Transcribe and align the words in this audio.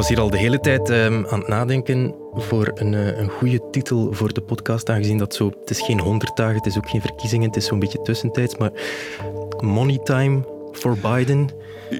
was 0.00 0.08
hier 0.08 0.20
al 0.20 0.30
de 0.30 0.38
hele 0.38 0.60
tijd 0.60 0.90
ehm, 0.90 1.24
aan 1.28 1.38
het 1.38 1.48
nadenken 1.48 2.14
voor 2.34 2.70
een, 2.74 2.92
uh, 2.92 3.18
een 3.18 3.28
goede 3.28 3.70
titel 3.70 4.12
voor 4.12 4.32
de 4.32 4.40
podcast, 4.40 4.90
aangezien 4.90 5.18
dat 5.18 5.34
zo... 5.34 5.52
Het 5.60 5.70
is 5.70 5.80
geen 5.80 6.00
honderd 6.00 6.36
dagen, 6.36 6.56
het 6.56 6.66
is 6.66 6.76
ook 6.76 6.88
geen 6.88 7.00
verkiezingen, 7.00 7.46
het 7.46 7.56
is 7.56 7.66
zo'n 7.66 7.78
beetje 7.78 8.02
tussentijds, 8.02 8.56
maar 8.56 8.70
Money 9.60 9.98
Time 9.98 10.44
voor 10.72 10.96
Biden... 11.02 11.48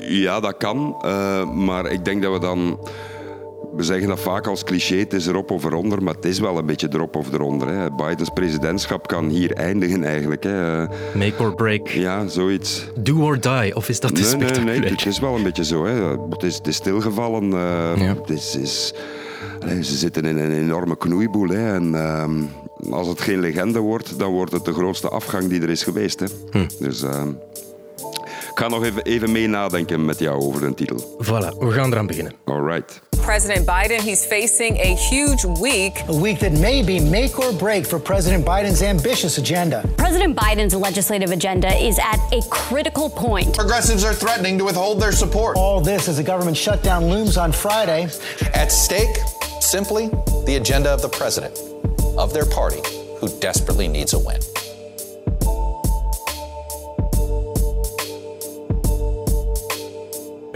Ja, 0.01 0.41
dat 0.41 0.57
kan, 0.57 1.03
uh, 1.05 1.51
maar 1.51 1.87
ik 1.87 2.05
denk 2.05 2.23
dat 2.23 2.33
we 2.33 2.39
dan 2.39 2.89
we 3.77 3.83
zeggen 3.83 4.09
dat 4.09 4.21
vaak 4.21 4.47
als 4.47 4.65
cliché, 4.65 4.97
het 4.97 5.13
is 5.13 5.27
erop 5.27 5.51
of 5.51 5.65
eronder, 5.65 6.03
maar 6.03 6.15
het 6.15 6.25
is 6.25 6.39
wel 6.39 6.59
een 6.59 6.67
beetje 6.67 6.89
erop 6.93 7.17
of 7.17 7.33
eronder. 7.33 7.69
Hè. 7.69 7.91
Bidens 7.91 8.31
presidentschap 8.35 9.07
kan 9.07 9.29
hier 9.29 9.53
eindigen 9.53 10.05
eigenlijk. 10.05 10.43
Hè. 10.43 10.87
Make 11.15 11.35
or 11.39 11.55
break. 11.55 11.89
Ja, 11.89 12.27
zoiets. 12.27 12.87
Do 13.01 13.23
or 13.23 13.41
die, 13.41 13.77
of 13.77 13.89
is 13.89 14.01
dat 14.01 14.17
de 14.17 14.37
nee, 14.37 14.51
nee, 14.51 14.79
nee, 14.79 14.91
het 14.91 15.07
is 15.07 15.19
wel 15.19 15.37
een 15.37 15.43
beetje 15.43 15.65
zo. 15.65 15.85
Hè. 15.85 15.93
Het, 16.31 16.43
is, 16.43 16.57
het 16.57 16.67
is 16.67 16.77
stilgevallen. 16.77 17.45
Uh, 17.45 17.93
ja. 17.97 18.15
het 18.21 18.31
is, 18.31 18.57
is, 18.57 18.95
ze 19.89 19.97
zitten 19.97 20.25
in 20.25 20.39
een 20.39 20.53
enorme 20.53 20.97
knoeiboel. 20.97 21.49
Hè. 21.49 21.75
En, 21.75 21.93
uh, 21.93 22.93
als 22.93 23.07
het 23.07 23.21
geen 23.21 23.41
legende 23.41 23.79
wordt, 23.79 24.19
dan 24.19 24.33
wordt 24.33 24.53
het 24.53 24.65
de 24.65 24.73
grootste 24.73 25.09
afgang 25.09 25.49
die 25.49 25.63
er 25.63 25.71
is 25.71 25.83
geweest. 25.83 26.21
Hè. 26.21 26.27
Hm. 26.51 26.67
Dus... 26.79 27.03
Uh, 27.03 27.23
ik 28.51 28.59
ga 28.67 28.69
nog 28.69 28.85
even, 28.85 29.03
even 29.03 29.33
mee 29.33 29.47
nadenken 29.49 30.05
met 30.05 30.19
jou 30.19 30.41
over 30.41 30.65
een 30.65 30.75
titel. 30.75 31.19
Voilà, 31.25 31.59
we 31.59 31.71
gaan 31.71 31.93
eraan 31.93 32.07
beginnen. 32.07 32.33
All 32.45 32.63
right. 32.63 33.03
President 33.31 33.65
Biden, 33.65 34.01
he's 34.01 34.27
facing 34.27 34.77
a 34.79 34.97
huge 34.97 35.45
week. 35.45 36.03
A 36.09 36.17
week 36.17 36.41
that 36.41 36.51
may 36.51 36.83
be 36.83 36.99
make 36.99 37.39
or 37.39 37.53
break 37.53 37.87
for 37.87 38.01
President 38.01 38.45
Biden's 38.45 38.83
ambitious 38.83 39.39
agenda. 39.39 39.89
President 39.97 40.35
Biden's 40.37 40.75
legislative 40.75 41.31
agenda 41.31 41.73
is 41.77 42.01
at 42.01 42.19
a 42.33 42.43
critical 42.51 43.09
point. 43.09 43.55
Progressives 43.55 44.03
are 44.03 44.13
threatening 44.13 44.59
to 44.59 44.65
withhold 44.65 45.01
their 45.01 45.13
support. 45.13 45.57
All 45.57 45.81
this 45.81 46.09
as 46.09 46.19
a 46.19 46.25
government 46.25 46.57
shutdown 46.57 47.07
looms 47.07 47.37
on 47.37 47.53
Friday. 47.53 48.09
At 48.53 48.73
stake, 48.73 49.17
simply 49.61 50.09
the 50.45 50.57
agenda 50.61 50.91
of 50.91 51.01
the 51.01 51.09
president, 51.09 51.57
of 52.19 52.35
their 52.35 52.47
party, 52.47 52.81
who 53.21 53.29
desperately 53.39 53.87
needs 53.87 54.13
a 54.13 54.19
win. 54.19 54.41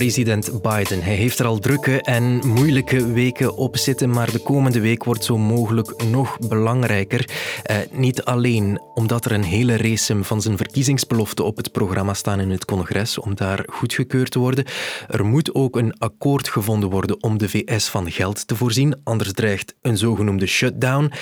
President 0.05 0.63
Biden. 0.63 1.03
Hij 1.03 1.15
heeft 1.15 1.39
er 1.39 1.47
al 1.47 1.59
drukke 1.59 2.03
en 2.03 2.47
moeilijke 2.47 3.13
weken 3.13 3.57
op 3.57 3.77
zitten, 3.77 4.11
maar 4.11 4.31
de 4.31 4.39
komende 4.39 4.81
week 4.81 5.05
wordt 5.05 5.25
zo 5.25 5.39
mogelijk 5.39 6.05
nog 6.11 6.39
belangrijker. 6.39 7.29
Eh, 7.63 7.77
niet 7.91 8.25
alleen 8.25 8.81
omdat 8.95 9.25
er 9.25 9.33
een 9.33 9.45
hele 9.45 9.77
race 9.77 10.25
van 10.25 10.43
zijn 10.43 10.57
verkiezingsbeloften 10.57 11.45
op 11.45 11.57
het 11.57 11.73
programma 11.73 12.15
staan 12.15 12.41
in 12.41 12.51
het 12.51 12.65
congres 12.65 13.19
om 13.19 13.35
daar 13.35 13.65
goedgekeurd 13.67 14.31
te 14.31 14.39
worden. 14.39 14.65
Er 15.09 15.25
moet 15.25 15.55
ook 15.55 15.77
een 15.77 15.99
akkoord 15.99 16.49
gevonden 16.49 16.91
worden 16.91 17.23
om 17.23 17.39
de 17.39 17.49
VS 17.49 17.89
van 17.89 18.11
geld 18.11 18.47
te 18.47 18.57
voorzien, 18.57 19.01
anders 19.05 19.33
dreigt 19.33 19.75
een 19.83 19.97
zogenoemde 19.97 20.47
shutdown. 20.47 21.13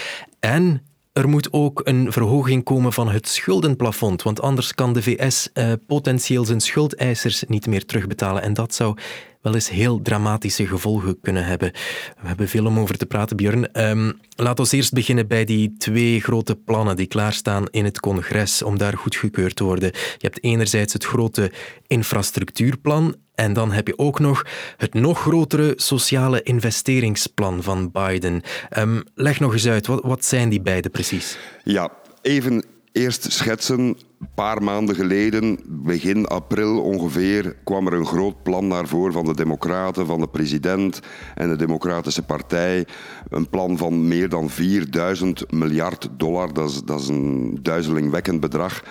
En 0.40 0.82
er 1.12 1.28
moet 1.28 1.52
ook 1.52 1.80
een 1.84 2.12
verhoging 2.12 2.64
komen 2.64 2.92
van 2.92 3.08
het 3.08 3.28
schuldenplafond, 3.28 4.22
want 4.22 4.40
anders 4.40 4.74
kan 4.74 4.92
de 4.92 5.02
VS 5.02 5.52
eh, 5.52 5.72
potentieel 5.86 6.44
zijn 6.44 6.60
schuldeisers 6.60 7.44
niet 7.46 7.66
meer 7.66 7.84
terugbetalen. 7.84 8.42
En 8.42 8.54
dat 8.54 8.74
zou 8.74 8.96
wel 9.42 9.54
eens 9.54 9.70
heel 9.70 10.02
dramatische 10.02 10.66
gevolgen 10.66 11.20
kunnen 11.20 11.44
hebben. 11.44 11.72
We 12.20 12.26
hebben 12.28 12.48
veel 12.48 12.66
om 12.66 12.78
over 12.78 12.96
te 12.96 13.06
praten, 13.06 13.36
Björn. 13.36 13.88
Um, 13.88 14.20
laat 14.36 14.58
ons 14.58 14.72
eerst 14.72 14.92
beginnen 14.92 15.26
bij 15.26 15.44
die 15.44 15.74
twee 15.78 16.20
grote 16.20 16.56
plannen 16.56 16.96
die 16.96 17.06
klaarstaan 17.06 17.66
in 17.70 17.84
het 17.84 18.00
congres 18.00 18.62
om 18.62 18.78
daar 18.78 18.96
goedgekeurd 18.96 19.56
te 19.56 19.64
worden. 19.64 19.90
Je 19.92 20.26
hebt 20.26 20.44
enerzijds 20.44 20.92
het 20.92 21.04
grote 21.04 21.52
infrastructuurplan 21.86 23.16
en 23.34 23.52
dan 23.52 23.72
heb 23.72 23.86
je 23.86 23.98
ook 23.98 24.18
nog 24.18 24.46
het 24.76 24.94
nog 24.94 25.20
grotere 25.20 25.72
sociale 25.76 26.42
investeringsplan 26.42 27.62
van 27.62 27.90
Biden. 27.90 28.42
Um, 28.78 29.02
leg 29.14 29.40
nog 29.40 29.52
eens 29.52 29.68
uit, 29.68 29.86
wat, 29.86 30.02
wat 30.02 30.24
zijn 30.24 30.48
die 30.48 30.60
beide 30.60 30.88
precies? 30.88 31.38
Ja, 31.64 31.92
even 32.22 32.64
eerst 32.92 33.32
schetsen. 33.32 33.80
Een 33.80 34.28
paar 34.34 34.62
maanden 34.62 34.94
geleden, 34.94 35.58
begin 35.66 36.26
april 36.26 36.82
ongeveer, 36.82 37.56
kwam 37.64 37.86
er 37.86 37.92
een 37.92 38.06
groot 38.06 38.42
plan 38.42 38.66
naar 38.66 38.86
voren 38.88 39.12
van 39.12 39.24
de 39.24 39.34
Democraten, 39.34 40.06
van 40.06 40.20
de 40.20 40.28
president 40.28 41.00
en 41.34 41.48
de 41.48 41.56
Democratische 41.56 42.22
Partij. 42.22 42.86
Een 43.28 43.48
plan 43.48 43.78
van 43.78 44.08
meer 44.08 44.28
dan 44.28 44.50
4000 44.50 45.52
miljard 45.52 46.08
dollar. 46.16 46.52
Dat 46.52 46.70
is, 46.70 46.82
dat 46.82 47.00
is 47.00 47.08
een 47.08 47.58
duizelingwekkend 47.62 48.40
bedrag 48.40 48.82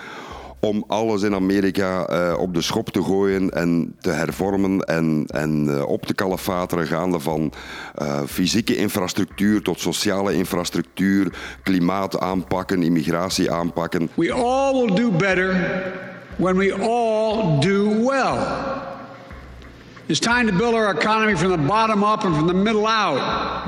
om 0.61 0.83
alles 0.87 1.21
in 1.21 1.35
Amerika 1.35 2.09
uh, 2.09 2.39
op 2.39 2.53
de 2.53 2.61
schop 2.61 2.89
te 2.89 3.03
gooien 3.03 3.49
en 3.49 3.95
te 3.99 4.09
hervormen 4.09 4.79
en, 4.79 5.25
en 5.27 5.65
uh, 5.67 5.87
op 5.87 6.05
te 6.05 6.13
kalefateren, 6.13 6.87
gaande 6.87 7.19
van 7.19 7.53
uh, 8.01 8.21
fysieke 8.27 8.75
infrastructuur 8.75 9.61
tot 9.61 9.79
sociale 9.79 10.33
infrastructuur, 10.33 11.33
klimaat 11.63 12.19
aanpakken, 12.19 12.83
immigratie 12.83 13.51
aanpakken. 13.51 14.09
We 14.15 14.33
all 14.33 14.73
will 14.73 14.95
do 14.95 15.11
better 15.11 15.55
when 16.35 16.57
we 16.57 16.73
all 16.73 17.59
do 17.59 18.05
well. 18.05 18.90
It's 20.11 20.19
time 20.19 20.47
to 20.47 20.57
build 20.57 20.73
our 20.73 20.95
economy 20.95 21.37
from 21.37 21.51
the 21.51 21.57
bottom 21.57 22.03
up 22.03 22.23
and 22.25 22.35
from 22.35 22.47
the 22.47 22.53
middle 22.53 22.87
out. 22.87 23.21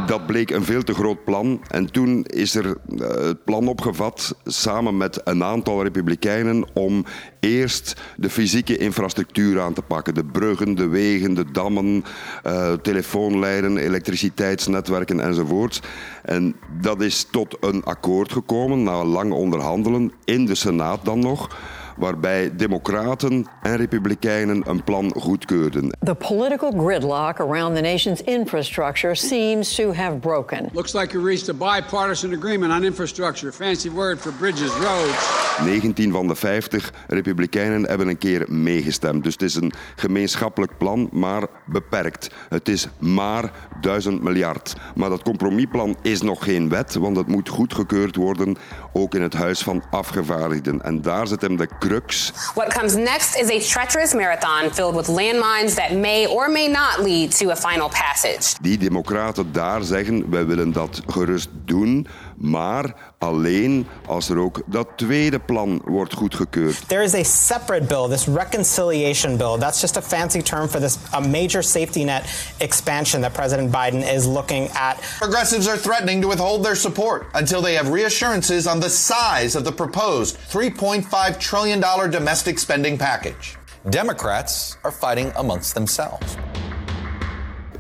Dat 0.08 0.26
bleek 0.26 0.50
een 0.50 0.64
veel 0.64 0.84
te 0.84 0.94
groot 0.94 1.24
plan. 1.24 1.62
En 1.68 1.92
toen 1.92 2.24
is 2.24 2.56
er 2.56 2.66
uh, 2.66 3.08
het 3.08 3.44
plan 3.44 3.68
opgevat, 3.68 4.36
samen 4.46 4.98
met 4.98 5.22
een 5.24 5.44
aantal 5.44 5.84
republikeinen, 5.84 6.66
om 6.74 7.06
eerst 7.40 8.02
de 8.18 8.30
fysieke 8.30 8.78
infrastructuur 8.78 9.62
aan 9.62 9.74
te 9.74 9.82
pakken. 9.82 10.14
De 10.14 10.26
bruggen, 10.26 10.76
de 10.76 10.88
wegen, 10.88 11.34
de 11.34 11.52
dammen, 11.52 12.04
uh, 12.46 12.74
telefoonlijnen, 12.74 13.78
elektriciteitsnetwerken 13.78 15.20
enzovoorts. 15.20 15.82
En 16.24 16.56
dat 16.82 17.02
is 17.02 17.28
tot 17.32 17.58
een 17.60 17.84
akkoord 17.84 18.32
gekomen, 18.32 18.84
na 18.84 19.04
lang 19.04 19.32
onderhandelen, 19.32 20.12
in 20.24 20.46
de 20.46 20.56
Senaat 20.56 21.06
dan 21.06 21.20
nog 21.20 21.50
waarbij 21.98 22.56
democraten 22.56 23.46
en 23.62 23.76
republikeinen 23.76 24.70
een 24.70 24.84
plan 24.84 25.14
goedkeurden. 25.18 25.98
The 26.04 26.16
political 26.16 26.72
gridlock 26.72 27.40
around 27.40 27.76
the 27.76 27.82
nation's 27.82 28.22
infrastructure 28.22 29.16
seems 29.16 29.76
to 29.76 29.94
have 29.94 30.18
broken. 30.18 30.70
Looks 30.74 30.94
like 30.94 31.12
you 31.14 31.26
reached 31.26 31.50
a 31.50 31.54
bipartisan 31.54 32.34
agreement 32.34 32.74
on 32.74 32.84
infrastructure. 32.84 33.52
Fancy 33.52 33.90
word 33.90 34.20
for 34.20 34.32
bridges, 34.32 34.72
roads. 34.72 35.42
19 35.66 36.12
van 36.12 36.28
de 36.28 36.36
50 36.36 36.94
republikeinen 37.08 37.88
hebben 37.88 38.08
een 38.08 38.18
keer 38.18 38.46
meegestemd. 38.48 39.24
Dus 39.24 39.34
het 39.34 39.42
is 39.42 39.56
een 39.56 39.74
gemeenschappelijk 39.96 40.78
plan, 40.78 41.10
maar 41.12 41.48
beperkt. 41.66 42.30
Het 42.50 42.70
is 42.70 42.88
maar 42.98 43.52
1000 43.82 44.24
miljard. 44.24 44.76
Maar 44.96 45.10
dat 45.10 45.24
compromisplan 45.24 45.96
is 46.02 46.22
nog 46.22 46.44
geen 46.44 46.70
wet, 46.70 46.96
want 46.96 47.18
het 47.18 47.28
moet 47.28 47.50
goedgekeurd 47.50 48.16
worden, 48.16 48.56
ook 48.94 49.16
in 49.16 49.22
het 49.22 49.34
Huis 49.34 49.62
van 49.62 49.84
Afgevaardigden. 49.90 50.82
En 50.82 51.02
daar 51.02 51.28
zit 51.28 51.42
hem 51.42 51.58
de 51.58 51.68
crux. 51.80 52.32
What 52.56 52.74
comes 52.74 52.94
next 52.94 53.36
is 53.36 53.50
a 53.50 53.60
treacherous 53.60 54.14
marathon 54.14 54.74
filled 54.74 54.96
with 54.96 55.08
landmines 55.08 55.74
that 55.74 55.92
may 55.92 56.26
or 56.26 56.52
may 56.52 56.68
not 56.68 57.06
lead 57.06 57.38
to 57.38 57.50
a 57.50 57.56
final 57.56 57.90
passage. 57.90 58.56
Die 58.62 58.78
democraten 58.78 59.52
daar 59.52 59.84
zeggen, 59.84 60.30
wij 60.30 60.46
willen 60.46 60.72
dat 60.72 61.02
gerust 61.08 61.50
doen, 61.66 62.08
maar 62.44 62.94
alleen 63.18 63.88
als 64.08 64.30
er 64.30 64.38
ook 64.38 64.62
dat 64.66 64.88
tweede 64.96 65.40
plan 65.40 65.82
wordt 65.86 66.14
goedgekeurd. 66.14 66.88
There 66.88 67.04
is 67.04 67.14
a 67.14 67.24
separate 67.24 67.86
bill, 67.86 68.08
this 68.10 68.26
reconciliation 68.26 69.38
bill. 69.38 69.58
That's 69.58 69.82
just 69.82 69.98
a 69.98 70.02
fancy 70.02 70.42
term 70.42 70.68
for 70.70 70.80
this 70.80 70.98
a 71.14 71.20
major 71.20 71.64
safety 71.64 72.04
net 72.04 72.24
expansion 72.58 73.22
that 73.22 73.34
President 73.34 73.72
Biden 73.72 74.14
is 74.16 74.26
looking 74.26 74.70
at. 74.74 74.96
Progressives 75.20 75.68
are 75.68 75.78
threatening 75.78 76.22
to 76.22 76.28
withhold 76.28 76.64
their 76.64 76.76
support 76.76 77.26
until 77.34 77.62
they 77.62 77.76
have 77.76 77.94
reassurances 77.94 78.68
on 78.68 78.80
the 78.80 78.90
size 78.90 79.58
of 79.58 79.64
the 79.64 79.72
proposed 79.72 80.38
3.5 80.50 81.38
trillion 81.38 81.80
dollar 81.80 82.12
domestic 82.12 82.60
spending 82.60 82.98
package. 82.98 83.58
Democrats 83.90 84.78
are 84.84 84.94
fighting 84.94 85.32
amongst 85.36 85.74
themselves. 85.74 86.36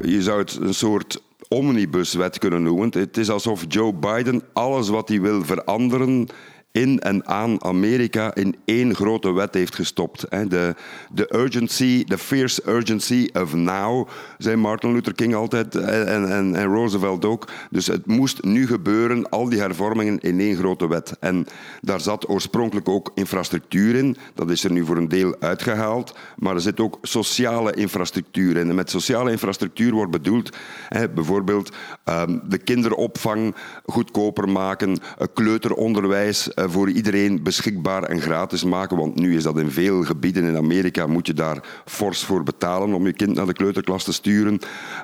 Je 0.02 0.22
zou 0.22 0.40
het 0.40 0.58
een 0.62 0.74
soort 0.74 1.22
omnibuswet 1.54 2.38
kunnen 2.38 2.64
noemen. 2.64 2.90
Het 2.92 3.18
is 3.18 3.30
alsof 3.30 3.66
Joe 3.68 3.94
Biden 3.94 4.42
alles 4.54 4.90
wat 4.90 5.10
hij 5.10 5.22
wil 5.22 5.44
veranderen 5.44 6.28
in 6.74 7.00
en 7.00 7.28
aan 7.28 7.64
Amerika 7.64 8.36
in 8.36 8.56
één 8.66 8.96
grote 8.96 9.34
wet 9.34 9.54
heeft 9.54 9.76
gestopt. 9.76 10.26
De, 10.30 10.76
de 11.12 11.36
urgency, 11.36 12.04
de 12.04 12.18
fierce 12.18 12.62
urgency 12.66 13.30
of 13.34 13.54
now, 13.54 14.08
zei 14.38 14.56
Martin 14.56 14.94
Luther 14.94 15.14
King 15.14 15.36
altijd 15.36 15.76
en, 15.76 16.32
en, 16.32 16.56
en 16.56 16.66
Roosevelt 16.66 17.26
ook. 17.26 17.48
Dus 17.70 17.88
het 17.88 18.06
moest 18.06 18.44
nu 18.44 18.68
gebeuren, 18.68 19.30
al 19.30 19.50
die 19.50 19.60
hervormingen 19.60 20.20
in 20.20 20.40
één 20.40 20.56
grote 20.56 20.88
wet. 20.88 21.18
En 21.20 21.46
daar 21.82 22.02
zat 22.02 22.30
oorspronkelijk 22.30 22.90
ook 22.90 23.12
infrastructuur 23.16 23.96
in. 23.96 24.18
Dat 24.34 24.50
is 24.50 24.64
er 24.64 24.72
nu 24.72 24.86
voor 24.86 24.98
een 24.98 25.10
deel 25.10 25.36
uitgehaald. 25.40 26.16
Maar 26.36 26.56
er 26.56 26.62
zit 26.62 26.80
ook 26.80 26.98
sociale 27.02 27.74
infrastructuur 27.74 28.58
in. 28.58 28.70
En 28.70 28.76
met 28.76 28.90
sociale 28.90 29.32
infrastructuur 29.32 29.92
wordt 29.92 30.12
bedoeld 30.12 30.58
bijvoorbeeld 31.14 31.76
um, 32.06 32.42
de 32.48 32.58
kinderopvang 32.58 33.56
goedkoper 33.86 34.50
maken, 34.50 35.00
kleuteronderwijs 35.34 36.50
voor 36.70 36.90
iedereen 36.90 37.44
beschikbaar 37.44 38.04
en 38.04 38.22
gratis 38.22 38.64
maken. 38.64 38.98
Want 38.98 39.16
nu 39.16 39.36
is 39.36 39.44
dat 39.44 39.60
in 39.60 39.72
veel 39.72 40.04
gebieden 40.04 40.44
in 40.44 40.58
Amerika, 40.58 41.08
moet 41.08 41.28
je 41.28 41.34
daar 41.34 41.64
fors 41.86 42.24
voor 42.24 42.44
betalen 42.44 42.94
om 42.94 43.06
je 43.06 43.14
kind 43.14 43.36
naar 43.36 43.46
de 43.46 43.54
kleuterklas 43.54 44.04
te 44.04 44.14
sturen. 44.14 44.60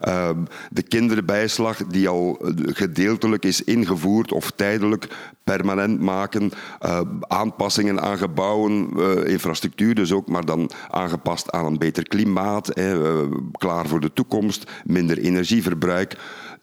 Uh, 0.08 0.30
de 0.70 0.82
kinderbijslag 0.82 1.86
die 1.86 2.08
al 2.08 2.42
gedeeltelijk 2.56 3.46
is 3.46 3.64
ingevoerd 3.64 4.32
of 4.32 4.52
tijdelijk 4.52 5.08
permanent 5.44 6.00
maken. 6.00 6.52
Uh, 6.86 7.02
aanpassingen 7.20 8.02
aan 8.02 8.18
gebouwen, 8.18 8.90
infrastructuur 9.28 9.96
dus 9.96 10.12
ook, 10.12 10.28
maar 10.28 10.46
dan 10.46 10.70
aangepast 10.90 11.52
aan 11.52 11.66
een 11.66 11.78
beter 11.78 12.08
klimaat. 12.08 12.78
Uh, 12.78 13.22
klaar 13.52 13.88
voor 13.88 14.00
de 14.00 14.14
toekomst, 14.14 14.72
minder 14.86 15.18
energieverbruik. 15.18 16.18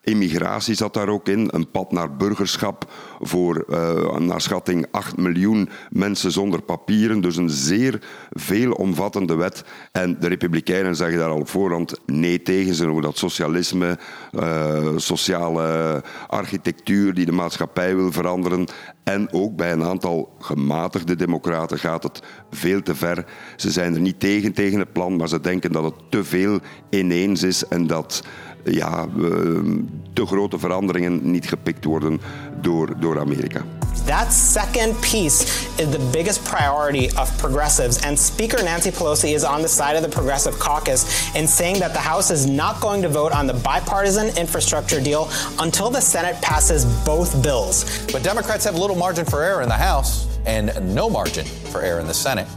Immigratie 0.07 0.75
zat 0.75 0.93
daar 0.93 1.09
ook 1.09 1.27
in, 1.27 1.47
een 1.51 1.71
pad 1.71 1.91
naar 1.91 2.15
burgerschap 2.15 2.91
voor 3.19 3.65
uh, 3.69 4.17
naar 4.17 4.41
schatting 4.41 4.87
8 4.91 5.17
miljoen 5.17 5.69
mensen 5.89 6.31
zonder 6.31 6.61
papieren. 6.61 7.21
Dus 7.21 7.35
een 7.35 7.49
zeer 7.49 8.01
veelomvattende 8.31 9.35
wet. 9.35 9.63
En 9.91 10.19
de 10.19 10.27
Republikeinen 10.27 10.95
zeggen 10.95 11.17
daar 11.17 11.29
al 11.29 11.39
op 11.39 11.49
voorhand 11.49 11.99
nee 12.05 12.41
tegen. 12.41 12.75
Ze 12.75 12.85
noemen 12.85 13.03
dat 13.03 13.17
socialisme, 13.17 13.97
uh, 14.31 14.87
sociale 14.95 16.03
architectuur 16.27 17.13
die 17.13 17.25
de 17.25 17.31
maatschappij 17.31 17.95
wil 17.95 18.11
veranderen. 18.11 18.67
En 19.03 19.33
ook 19.33 19.55
bij 19.55 19.71
een 19.71 19.83
aantal 19.83 20.35
gematigde 20.39 21.15
democraten 21.15 21.79
gaat 21.79 22.03
het 22.03 22.21
veel 22.51 22.81
te 22.81 22.95
ver. 22.95 23.25
Ze 23.55 23.71
zijn 23.71 23.93
er 23.93 24.01
niet 24.01 24.19
tegen 24.19 24.53
tegen 24.53 24.79
het 24.79 24.93
plan, 24.93 25.15
maar 25.15 25.29
ze 25.29 25.39
denken 25.39 25.71
dat 25.71 25.83
het 25.83 25.93
te 26.09 26.23
veel 26.23 26.59
ineens 26.89 27.43
is 27.43 27.67
en 27.67 27.87
dat 27.87 28.23
ja, 28.71 29.05
ehm, 29.17 29.81
te 30.13 30.25
grote 30.25 30.59
veranderingen 30.59 31.31
niet 31.31 31.47
gepikt 31.47 31.85
worden 31.85 32.21
door, 32.61 32.99
door 32.99 33.19
Amerika. 33.19 33.61
That 34.05 34.33
second 34.33 34.99
piece 35.01 35.45
is 35.77 35.89
the 35.89 36.09
biggest 36.11 36.43
priority 36.43 37.09
of 37.17 37.37
progressives. 37.37 38.01
And 38.01 38.19
Speaker 38.19 38.63
Nancy 38.63 38.91
Pelosi 38.91 39.33
is 39.33 39.43
on 39.43 39.61
the 39.61 39.67
side 39.67 39.95
of 39.95 40.01
the 40.01 40.09
Progressive 40.09 40.57
Caucus 40.57 41.31
in 41.35 41.47
saying 41.47 41.79
that 41.79 41.93
the 41.93 41.99
House 41.99 42.33
is 42.33 42.45
not 42.45 42.79
going 42.79 43.01
to 43.01 43.09
vote 43.09 43.33
on 43.33 43.47
the 43.47 43.53
bipartisan 43.53 44.27
infrastructure 44.37 45.01
deal 45.01 45.27
until 45.59 45.89
the 45.89 46.01
Senate 46.01 46.41
passes 46.41 46.85
both 47.03 47.41
bills. 47.41 47.85
But 48.11 48.23
Democrats 48.23 48.65
have 48.65 48.79
little 48.79 48.95
margin 48.95 49.25
for 49.25 49.43
error 49.43 49.61
in 49.61 49.67
the 49.67 49.75
House 49.75 50.27
and 50.45 50.71
no 50.95 51.09
margin 51.09 51.45
for 51.71 51.81
error 51.81 51.99
in 51.99 52.07
the 52.07 52.13
Senate, 52.13 52.47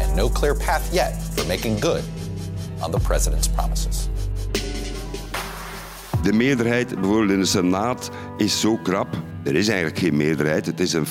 and 0.00 0.16
no 0.16 0.28
clear 0.28 0.54
path 0.54 0.94
yet 0.94 1.20
for 1.34 1.44
making 1.44 1.80
good 1.80 2.04
on 2.80 2.92
the 2.92 3.00
president's 3.00 3.48
promises. 3.48 4.08
De 6.22 6.32
meerderheid 6.32 6.94
bijvoorbeeld 7.00 7.30
in 7.30 7.38
de 7.38 7.44
Senaat 7.44 8.10
is 8.36 8.60
zo 8.60 8.76
krap. 8.76 9.08
Er 9.44 9.54
is 9.54 9.68
eigenlijk 9.68 9.98
geen 9.98 10.16
meerderheid. 10.16 10.66
Het 10.66 10.80
is 10.80 10.92
een 10.92 11.06
50-50 11.06 11.10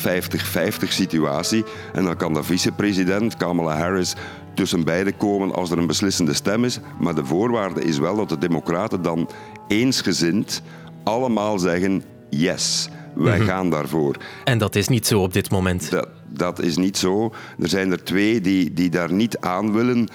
situatie. 0.88 1.64
En 1.94 2.04
dan 2.04 2.18
kan 2.18 2.34
de 2.34 2.44
vicepresident, 2.44 3.38
Kamala 3.38 3.78
Harris, 3.78 4.16
tussen 4.54 4.84
beiden 4.84 5.18
komen 5.18 5.54
als 5.54 5.72
er 5.72 5.78
een 5.78 5.88
beslissende 5.88 6.34
stem 6.34 6.64
is. 6.64 6.80
Maar 7.00 7.16
de 7.16 7.26
voorwaarde 7.26 7.84
is 7.84 7.98
wel 7.98 8.16
dat 8.16 8.30
de 8.30 8.38
Democraten 8.38 9.02
dan 9.02 9.30
eensgezind 9.68 10.62
allemaal 11.04 11.60
zeggen 11.60 12.04
yes. 12.30 12.90
Wij 13.16 13.38
mhm. 13.38 13.48
gaan 13.48 13.70
daarvoor. 13.70 14.16
En 14.44 14.58
dat 14.58 14.76
is 14.76 14.88
niet 14.88 15.08
zo 15.08 15.22
op 15.22 15.34
dit 15.34 15.50
moment. 15.50 15.92
Dat, 15.92 16.08
dat 16.34 16.62
is 16.62 16.78
niet 16.78 16.98
zo. 16.98 17.34
Er 17.60 17.70
zijn 17.70 17.92
er 17.92 18.04
twee 18.04 18.42
die, 18.42 18.74
die 18.74 18.90
daar 18.90 19.14
niet 19.14 19.38
aan 19.38 19.74
willen. 19.74 20.08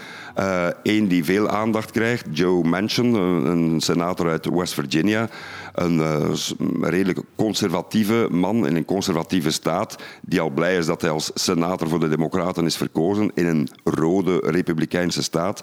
Eén 0.82 1.02
uh, 1.02 1.08
die 1.08 1.24
veel 1.24 1.48
aandacht 1.48 1.90
krijgt, 1.90 2.26
Joe 2.30 2.64
Manchin, 2.64 3.14
een 3.14 3.80
senator 3.80 4.28
uit 4.28 4.48
West 4.48 4.74
Virginia. 4.74 5.28
Een 5.74 5.98
uh, 5.98 6.30
redelijk 6.80 7.20
conservatieve 7.36 8.28
man 8.30 8.66
in 8.66 8.76
een 8.76 8.84
conservatieve 8.84 9.50
staat, 9.50 9.96
die 10.22 10.40
al 10.40 10.50
blij 10.50 10.76
is 10.76 10.86
dat 10.86 11.00
hij 11.00 11.10
als 11.10 11.30
senator 11.34 11.88
voor 11.88 12.00
de 12.00 12.08
Democraten 12.08 12.64
is 12.64 12.76
verkozen 12.76 13.30
in 13.34 13.46
een 13.46 13.68
rode 13.84 14.40
republikeinse 14.44 15.22
staat 15.22 15.62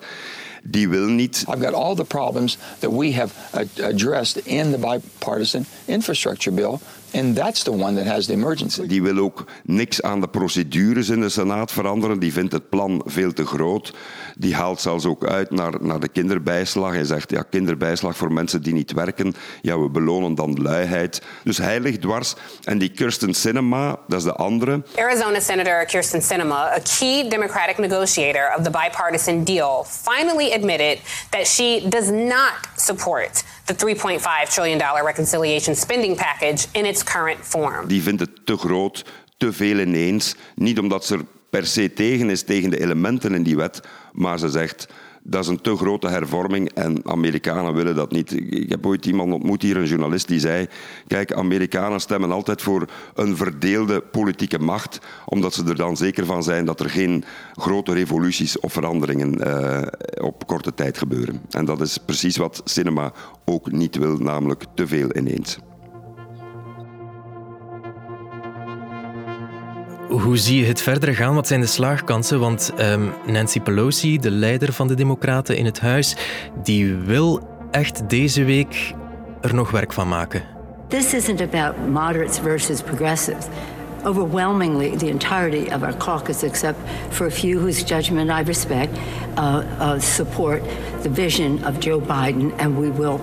die 0.64 0.90
wil 0.90 1.08
niet. 1.08 1.46
I've 1.50 1.66
got 1.66 1.74
all 1.74 1.96
the 1.96 2.06
problems 2.06 2.58
that 2.80 2.92
we 2.92 3.14
have 3.14 3.34
addressed 3.82 4.46
in 4.46 4.72
the 4.72 4.78
bipartisan 4.78 5.66
infrastructure 5.86 6.56
bill. 6.56 6.80
And 7.14 7.36
that's 7.36 7.64
the 7.64 7.72
one 7.72 7.96
that 7.96 8.06
has 8.06 8.26
the 8.26 8.34
emergency. 8.34 8.88
Die 8.88 9.04
wil 9.04 9.18
ook 9.18 9.46
niks 9.64 10.02
aan 10.02 10.22
de 10.22 10.28
procedures 10.28 11.10
in 11.10 11.22
de 11.22 11.30
Senaat 11.30 11.72
veranderen. 11.72 12.20
Die 12.20 12.34
vindt 12.34 12.54
het 12.54 12.70
plan 12.70 13.02
veel 13.06 13.34
te 13.34 13.46
groot. 13.46 13.94
Die 14.38 14.56
haalt 14.56 14.82
zelfs 14.82 15.06
ook 15.06 15.26
uit 15.26 15.52
naar, 15.52 15.74
naar 15.82 16.00
de 16.00 16.08
kinderbijslag. 16.08 16.92
Hij 16.92 17.04
zegt, 17.04 17.32
ja, 17.32 17.42
kinderbijslag 17.42 18.18
voor 18.18 18.34
mensen 18.34 18.62
die 18.62 18.74
niet 18.74 18.92
werken. 18.92 19.36
Ja, 19.62 19.80
we 19.80 19.90
belonen 19.90 20.36
dan 20.36 20.62
luiheid. 20.62 21.22
Dus 21.44 21.58
hij 21.58 21.80
ligt 21.80 22.02
dwars. 22.02 22.34
En 22.64 22.78
die 22.78 22.90
Kirsten 22.90 23.34
Sinema, 23.34 24.00
dat 24.08 24.20
is 24.20 24.26
de 24.26 24.34
andere. 24.34 24.84
Arizona 24.98 25.40
Senator 25.40 25.86
Kirsten 25.86 26.22
Sinema, 26.22 26.74
a 26.76 26.80
key 27.00 27.30
Democratic 27.30 27.78
negotiator 27.78 28.54
of 28.58 28.64
the 28.64 28.70
bipartisan 28.70 29.44
deal, 29.44 29.86
finally 29.90 30.52
admitted 30.54 31.00
that 31.30 31.48
she 31.48 31.82
does 31.90 32.10
not 32.10 32.68
support 32.76 33.44
the 33.66 33.74
3.5 33.74 34.54
trillion 34.54 34.78
dollar 34.78 35.04
reconciliation 35.06 35.76
spending 35.76 36.16
package 36.16 36.68
in 36.72 36.86
its 36.86 37.04
current 37.04 37.40
form. 37.46 37.88
Die 37.88 38.02
vindt 38.02 38.22
het 38.22 38.46
te 38.46 38.58
groot, 38.58 39.06
te 39.38 39.54
veel 39.54 39.80
ineens. 39.80 40.36
Niet 40.56 40.80
omdat 40.80 41.06
ze 41.06 41.14
er 41.14 41.26
per 41.50 41.66
se 41.66 41.94
tegen 41.94 42.30
is 42.30 42.44
tegen 42.44 42.70
de 42.70 42.82
elementen 42.82 43.34
in 43.34 43.44
die 43.44 43.56
wet, 43.56 43.80
maar 44.12 44.40
ze 44.40 44.50
zegt 44.50 44.88
dat 45.24 45.44
is 45.44 45.48
een 45.48 45.62
te 45.62 45.76
grote 45.76 46.08
hervorming 46.08 46.72
en 46.72 47.00
Amerikanen 47.06 47.74
willen 47.74 47.96
dat 47.96 48.12
niet. 48.12 48.32
Ik 48.32 48.70
heb 48.70 48.86
ooit 48.86 49.06
iemand 49.06 49.34
ontmoet 49.34 49.62
hier, 49.62 49.78
een 49.78 49.86
journalist, 49.86 50.28
die 50.28 50.40
zei: 50.40 50.68
Kijk, 51.08 51.34
Amerikanen 51.34 52.00
stemmen 52.00 52.32
altijd 52.32 52.62
voor 52.62 52.88
een 53.14 53.38
verdeelde 53.38 54.02
politieke 54.02 54.60
macht, 54.60 55.00
omdat 55.26 55.54
ze 55.54 55.64
er 55.64 55.76
dan 55.76 55.98
zeker 55.98 56.26
van 56.26 56.44
zijn 56.44 56.66
dat 56.66 56.80
er 56.80 56.90
geen 56.90 57.24
grote 57.54 57.94
revoluties 57.94 58.60
of 58.60 58.74
veranderingen 58.74 59.48
uh, 59.48 59.82
op 60.22 60.48
korte 60.48 60.74
tijd 60.74 60.98
gebeuren. 60.98 61.42
En 61.50 61.66
dat 61.66 61.82
is 61.82 61.98
precies 61.98 62.38
wat 62.38 62.62
cinema 62.64 63.14
ook 63.46 63.72
niet 63.72 63.96
wil, 63.96 64.18
namelijk 64.18 64.66
te 64.76 64.88
veel 64.88 65.16
ineens. 65.16 65.60
Hoe 70.10 70.38
zie 70.38 70.60
je 70.60 70.66
het 70.66 70.82
verder 70.82 71.16
gaan? 71.16 71.36
Wat 71.36 71.48
zijn 71.48 71.62
de 71.62 71.68
slaagkansen? 71.68 72.40
Want 72.40 72.72
um, 72.80 73.14
Nancy 73.26 73.60
Pelosi, 73.60 74.20
de 74.20 74.32
leider 74.32 74.74
van 74.74 74.88
de 74.88 74.94
Democraten 74.94 75.58
in 75.58 75.66
het 75.66 75.80
huis, 75.80 76.16
die 76.64 76.96
wil 76.96 77.48
echt 77.72 78.10
deze 78.10 78.44
week 78.44 78.94
er 79.42 79.56
nog 79.56 79.72
werk 79.72 79.94
van 79.94 80.08
maken. 80.08 80.44
This 80.88 81.14
isn't 81.14 81.42
about 81.42 81.74
moderates 81.92 82.40
versus 82.40 82.82
progressives. 82.82 83.46
Overwhelmingly, 84.06 84.98
the 84.98 85.10
entirety 85.10 85.74
of 85.74 85.82
our 85.82 85.98
caucus, 85.98 86.44
except 86.44 86.78
for 87.10 87.26
a 87.26 87.32
few 87.32 87.60
whose 87.60 87.84
judgment 87.86 88.30
I 88.30 88.44
respect, 88.44 88.98
uh, 89.38 89.60
uh, 89.80 90.00
support 90.00 90.62
the 91.02 91.14
vision 91.14 91.66
of 91.66 91.80
Joe 91.80 92.02
Biden, 92.02 92.52
and 92.58 92.78
we 92.78 92.90
will 92.92 93.20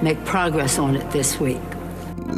make 0.00 0.24
progress 0.24 0.78
on 0.78 0.94
it 0.94 1.10
this 1.10 1.38
week 1.38 1.79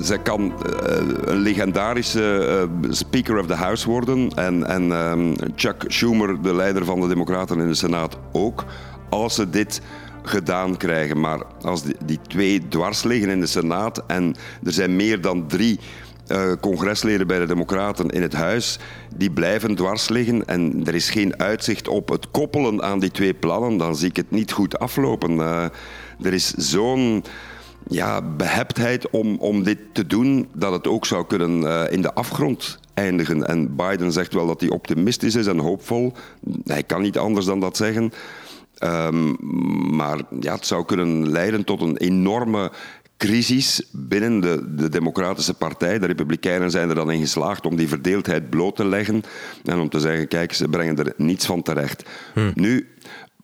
zij 0.01 0.19
kan 0.19 0.41
uh, 0.43 0.97
een 1.25 1.39
legendarische 1.39 2.69
uh, 2.85 2.91
Speaker 2.93 3.39
of 3.39 3.47
the 3.47 3.55
House 3.55 3.89
worden. 3.89 4.31
En, 4.35 4.67
en 4.67 4.91
um, 4.91 5.35
Chuck 5.57 5.85
Schumer, 5.87 6.43
de 6.43 6.55
leider 6.55 6.85
van 6.85 7.01
de 7.01 7.09
Democraten 7.09 7.59
in 7.59 7.69
de 7.69 7.75
Senaat, 7.75 8.19
ook. 8.33 8.65
Als 9.09 9.35
ze 9.35 9.51
dit 9.51 9.81
gedaan 10.23 10.77
krijgen. 10.77 11.21
Maar 11.21 11.43
als 11.61 11.83
die, 12.05 12.19
twee 12.29 12.69
dwars 12.69 13.03
liggen 13.03 13.31
in 13.31 13.41
de 13.41 13.47
Senaat 13.47 14.03
en 14.07 14.35
er 14.65 14.73
zijn 14.73 14.97
meer 14.97 15.21
dan 15.21 15.47
drie 15.47 15.79
uh, 16.29 16.53
congresleden 16.61 17.27
bij 17.27 17.39
de 17.39 17.47
Democraten 17.47 18.11
in 18.11 18.23
het 18.23 18.33
huis, 18.33 18.79
die 19.17 19.31
blijven 19.31 19.75
dwars 19.75 20.09
liggen 20.09 20.47
en 20.47 20.83
er 20.85 20.95
is 20.95 21.11
geen 21.11 21.41
uitzicht 21.41 21.89
op 21.89 22.09
het 22.09 22.31
koppelen 22.31 22.83
aan 22.83 22.99
die 22.99 23.11
twee 23.11 23.35
plannen, 23.35 23.77
dan 23.77 23.97
zie 23.97 24.09
ik 24.09 24.17
het 24.17 24.31
niet 24.31 24.53
goed 24.53 24.79
aflopen. 24.79 25.39
Er 26.21 26.33
is 26.33 26.51
zo'n 26.51 27.25
ja, 27.89 28.23
beheptheid 28.23 29.11
om, 29.11 29.37
om 29.39 29.63
dit 29.63 29.79
te 29.93 30.07
doen, 30.07 30.49
dat 30.55 30.73
het 30.73 30.87
ook 30.87 31.07
zou 31.07 31.27
kunnen 31.27 31.61
uh, 31.61 31.83
in 31.91 32.03
de 32.03 32.15
afgrond 32.15 32.79
eindigen. 32.95 33.47
En 33.47 33.77
Biden 33.77 34.13
zegt 34.13 34.35
wel 34.35 34.47
dat 34.47 34.61
hij 34.61 34.71
optimistisch 34.71 35.35
is 35.35 35.47
en 35.47 35.59
hoopvol. 35.59 36.13
Hij 36.65 36.83
kan 36.83 37.03
niet 37.03 37.19
anders 37.19 37.47
dan 37.47 37.61
dat 37.61 37.77
zeggen. 37.77 38.13
Um, 38.85 39.37
maar 39.97 40.21
ja, 40.41 40.55
het 40.55 40.67
zou 40.67 40.85
kunnen 40.85 41.31
leiden 41.31 41.65
tot 41.65 41.81
een 41.81 41.97
enorme 41.97 42.73
crisis 43.17 43.83
binnen 43.93 44.41
de, 44.41 44.75
de 44.75 44.89
Democratische 44.89 45.55
Partij. 45.55 45.99
De 45.99 46.07
Republikeinen 46.07 46.71
zijn 46.71 46.89
er 46.89 46.95
dan 46.95 47.11
in 47.11 47.21
geslaagd 47.21 47.67
om 47.67 47.77
die 47.77 47.89
verdeeldheid 47.89 48.51
bloot 48.51 48.77
te 48.77 48.85
leggen 48.85 49.23
en 49.65 49.79
om 49.79 49.89
te 49.89 50.01
zeggen, 50.01 50.29
kijk, 50.29 50.53
ze 50.53 50.69
brengen 50.69 50.99
er 50.99 51.13
niets 51.17 51.47
van 51.47 51.63
terecht. 51.63 52.03
Hmm. 52.35 52.53
Nu, 52.55 52.89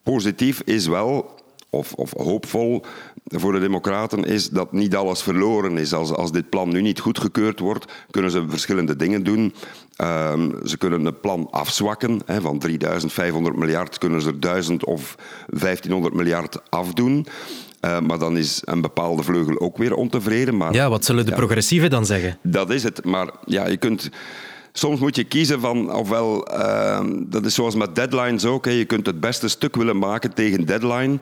positief 0.02 0.60
is 0.64 0.86
wel 0.86 1.36
of, 1.70 1.92
of 1.92 2.12
hoopvol 2.16 2.84
voor 3.24 3.52
de 3.52 3.58
Democraten 3.58 4.24
is 4.24 4.48
dat 4.48 4.72
niet 4.72 4.96
alles 4.96 5.22
verloren 5.22 5.78
is. 5.78 5.92
Als, 5.92 6.12
als 6.12 6.32
dit 6.32 6.48
plan 6.48 6.68
nu 6.68 6.82
niet 6.82 7.00
goedgekeurd 7.00 7.58
wordt, 7.58 7.92
kunnen 8.10 8.30
ze 8.30 8.44
verschillende 8.48 8.96
dingen 8.96 9.22
doen. 9.22 9.54
Um, 10.02 10.54
ze 10.64 10.78
kunnen 10.78 11.04
het 11.04 11.20
plan 11.20 11.48
afzwakken. 11.50 12.20
Hè, 12.26 12.40
van 12.40 12.58
3500 12.58 13.56
miljard 13.56 13.98
kunnen 13.98 14.20
ze 14.20 14.28
er 14.28 14.40
1000 14.40 14.84
of 14.84 15.14
1500 15.46 16.14
miljard 16.14 16.70
afdoen. 16.70 17.26
Uh, 17.80 18.00
maar 18.00 18.18
dan 18.18 18.36
is 18.36 18.62
een 18.64 18.80
bepaalde 18.80 19.22
vleugel 19.22 19.60
ook 19.60 19.76
weer 19.76 19.94
ontevreden. 19.94 20.56
Maar, 20.56 20.74
ja, 20.74 20.88
wat 20.88 21.04
zullen 21.04 21.24
de 21.24 21.30
ja, 21.30 21.36
progressieven 21.36 21.90
dan 21.90 22.06
zeggen? 22.06 22.38
Dat 22.42 22.70
is 22.70 22.82
het. 22.82 23.04
Maar 23.04 23.30
ja, 23.44 23.66
je 23.66 23.76
kunt 23.76 24.10
soms 24.72 25.00
moet 25.00 25.16
je 25.16 25.24
kiezen 25.24 25.60
van, 25.60 25.94
ofwel, 25.94 26.46
ehm, 26.46 27.24
dat 27.26 27.44
is 27.44 27.54
zoals 27.54 27.74
met 27.74 27.94
deadlines 27.94 28.44
ook, 28.44 28.64
hè, 28.64 28.70
je 28.70 28.84
kunt 28.84 29.06
het 29.06 29.20
beste 29.20 29.48
stuk 29.48 29.76
willen 29.76 29.98
maken 29.98 30.34
tegen 30.34 30.66
deadline 30.66 31.18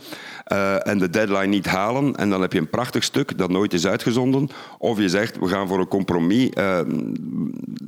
uh, 0.52 0.86
en 0.86 0.98
de 0.98 1.10
deadline 1.10 1.46
niet 1.46 1.66
halen 1.66 2.14
en 2.14 2.30
dan 2.30 2.40
heb 2.40 2.52
je 2.52 2.58
een 2.58 2.70
prachtig 2.70 3.04
stuk 3.04 3.38
dat 3.38 3.50
nooit 3.50 3.72
is 3.72 3.86
uitgezonden. 3.86 4.48
Of 4.78 4.98
je 4.98 5.08
zegt, 5.08 5.38
we 5.38 5.48
gaan 5.48 5.68
voor 5.68 5.78
een 5.78 5.88
compromis, 5.88 6.50
uh, 6.54 6.76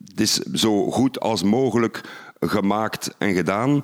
het 0.08 0.20
is 0.20 0.34
zo 0.34 0.90
goed 0.90 1.20
als 1.20 1.42
mogelijk 1.42 2.00
gemaakt 2.40 3.14
en 3.18 3.34
gedaan. 3.34 3.82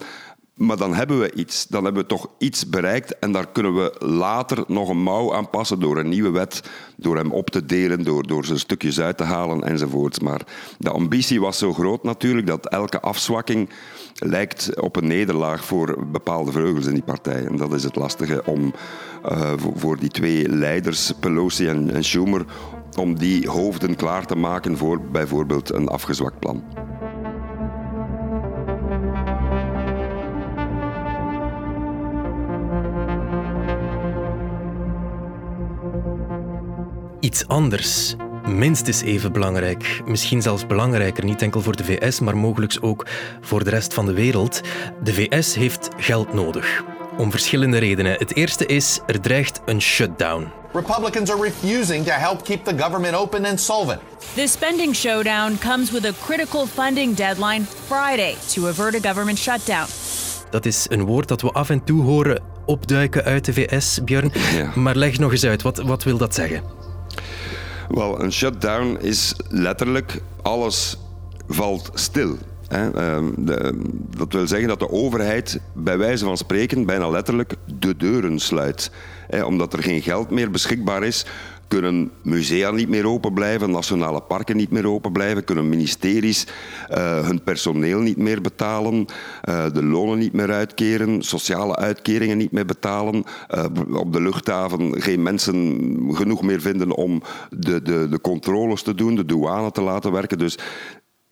Maar 0.55 0.77
dan 0.77 0.95
hebben 0.95 1.21
we 1.21 1.33
iets. 1.33 1.67
Dan 1.67 1.85
hebben 1.85 2.03
we 2.03 2.09
toch 2.09 2.29
iets 2.39 2.69
bereikt. 2.69 3.19
En 3.19 3.33
daar 3.33 3.49
kunnen 3.49 3.75
we 3.75 3.95
later 3.99 4.65
nog 4.67 4.89
een 4.89 5.03
mouw 5.03 5.35
aan 5.35 5.51
passen 5.51 5.81
door 5.81 5.99
een 5.99 6.09
nieuwe 6.09 6.31
wet. 6.31 6.63
Door 6.97 7.17
hem 7.17 7.33
op 7.33 7.51
te 7.51 7.67
delen, 7.67 8.05
door, 8.05 8.27
door 8.27 8.45
zijn 8.45 8.59
stukjes 8.59 9.01
uit 9.01 9.17
te 9.17 9.25
halen 9.25 9.63
enzovoorts. 9.63 10.19
Maar 10.19 10.41
de 10.79 10.91
ambitie 10.91 11.41
was 11.41 11.59
zo 11.59 11.73
groot 11.73 12.03
natuurlijk 12.03 12.47
dat 12.47 12.69
elke 12.69 13.01
afzwakking 13.01 13.71
lijkt 14.15 14.81
op 14.81 14.97
een 14.97 15.07
nederlaag 15.07 15.65
voor 15.65 16.07
bepaalde 16.07 16.53
vleugels 16.53 16.87
in 16.87 16.95
die 16.95 17.03
partij. 17.03 17.47
En 17.47 17.57
dat 17.57 17.73
is 17.73 17.85
het 17.85 17.97
lastige 17.97 18.43
om 18.47 18.75
uh, 19.31 19.53
voor, 19.57 19.99
die 19.99 20.11
twee 20.11 20.49
leiders, 20.49 21.13
Pelosi 21.21 21.69
en 21.69 22.05
Schumer, 22.05 22.45
om 22.99 23.19
die 23.19 23.49
hoofden 23.49 23.97
klaar 23.97 24.27
te 24.27 24.37
maken 24.37 24.77
voor 24.77 25.01
bijvoorbeeld 25.01 25.73
een 25.73 25.89
afgezwakt 25.89 26.39
plan. 26.39 26.63
Iets 37.25 37.47
anders. 37.47 38.15
Minstens 38.49 39.03
even 39.03 39.33
belangrijk, 39.33 40.01
misschien 40.07 40.43
zelfs 40.43 40.67
belangrijker, 40.67 41.25
niet 41.25 41.43
enkel 41.43 41.61
voor 41.61 41.77
de 41.77 41.85
VS, 41.85 42.21
maar 42.21 42.37
mogelijk 42.37 42.77
ook 42.81 43.07
voor 43.41 43.65
de 43.65 43.71
rest 43.71 43.95
van 43.95 44.07
de 44.07 44.13
wereld. 44.13 44.61
De 45.03 45.13
VS 45.13 45.55
heeft 45.55 45.89
geld 45.97 46.33
nodig. 46.33 46.85
Om 47.17 47.31
verschillende 47.31 47.79
redenen. 47.79 48.13
Het 48.13 48.35
eerste 48.35 48.67
is, 48.67 49.01
er 49.07 49.21
dreigt 49.21 49.61
een 49.65 49.81
shutdown. 49.81 50.49
Republicans 50.73 51.31
are 51.31 51.43
refusing 51.43 52.05
to 52.05 52.13
help 52.13 52.45
keep 52.45 52.65
the 52.65 52.79
government 52.79 53.15
open 53.15 53.45
and 53.45 53.61
solvent. 53.61 54.01
This 54.35 54.53
spending 54.53 54.95
showdown 54.95 55.59
comes 55.59 55.91
with 55.91 56.05
a 56.05 56.13
critical 56.25 56.67
funding 56.67 57.17
deadline 57.17 57.65
Friday 57.87 58.35
to 58.55 58.69
avert 58.69 58.95
a 58.95 59.09
government 59.09 59.39
shutdown. 59.39 59.87
Dat 60.51 60.67
is 60.67 60.87
een 60.89 61.05
woord 61.05 61.29
dat 61.29 61.41
we 61.41 61.51
af 61.51 61.71
en 61.71 61.85
toe 61.85 62.03
horen 62.03 62.43
opduiken 62.67 63.25
uit 63.25 63.45
de 63.45 63.53
VS, 63.53 64.05
Björn. 64.05 64.33
Ja. 64.55 64.73
Maar 64.75 64.97
leg 64.97 65.19
nog 65.19 65.33
eens 65.33 65.45
uit, 65.45 65.63
wat, 65.63 65.79
wat 65.79 66.03
wil 66.03 66.17
dat 66.17 66.35
zeggen? 66.35 66.85
Wel, 67.89 68.21
een 68.23 68.33
shutdown 68.33 68.97
is 69.01 69.35
letterlijk 69.49 70.21
alles 70.43 70.99
valt 71.49 71.91
stil. 71.95 72.37
Ehm, 72.69 73.25
dat 74.17 74.33
wil 74.33 74.47
zeggen 74.47 74.69
dat 74.69 74.79
de 74.79 74.91
overheid 74.91 75.61
bij 75.73 75.99
wijze 75.99 76.25
van 76.25 76.37
spreken 76.37 76.87
bijna 76.87 77.09
letterlijk 77.09 77.55
de 77.79 77.97
deuren 77.97 78.39
sluit. 78.39 78.91
Omdat 79.45 79.73
er 79.73 79.83
geen 79.83 80.03
geld 80.03 80.31
meer 80.31 80.51
beschikbaar 80.51 81.05
is 81.05 81.27
kunnen 81.69 82.11
musea 82.23 82.71
niet 82.71 82.89
meer 82.89 83.07
open 83.07 83.35
blijven, 83.35 83.71
nationale 83.71 84.21
parken 84.21 84.57
niet 84.57 84.71
meer 84.71 84.89
open 84.89 85.13
blijven, 85.13 85.45
kunnen 85.45 85.69
ministeries 85.69 86.47
uh, 86.91 87.27
hun 87.27 87.43
personeel 87.43 88.01
niet 88.01 88.17
meer 88.17 88.41
betalen, 88.41 89.07
uh, 89.49 89.65
de 89.73 89.85
lonen 89.85 90.19
niet 90.19 90.33
meer 90.33 90.53
uitkeren, 90.53 91.23
sociale 91.23 91.77
uitkeringen 91.77 92.37
niet 92.37 92.53
meer 92.53 92.67
betalen, 92.67 93.25
uh, 93.55 93.65
op 93.93 94.13
de 94.13 94.21
luchthaven 94.21 95.03
geen 95.03 95.23
mensen 95.23 95.99
genoeg 96.13 96.43
meer 96.43 96.61
vinden 96.61 96.95
om 96.95 97.23
de, 97.51 97.83
de, 97.83 98.09
de 98.09 98.21
controles 98.21 98.83
te 98.83 98.95
doen, 98.95 99.15
de 99.15 99.25
douane 99.25 99.71
te 99.71 99.83
laten 99.83 100.13
werken. 100.13 100.39
Dus 100.39 100.59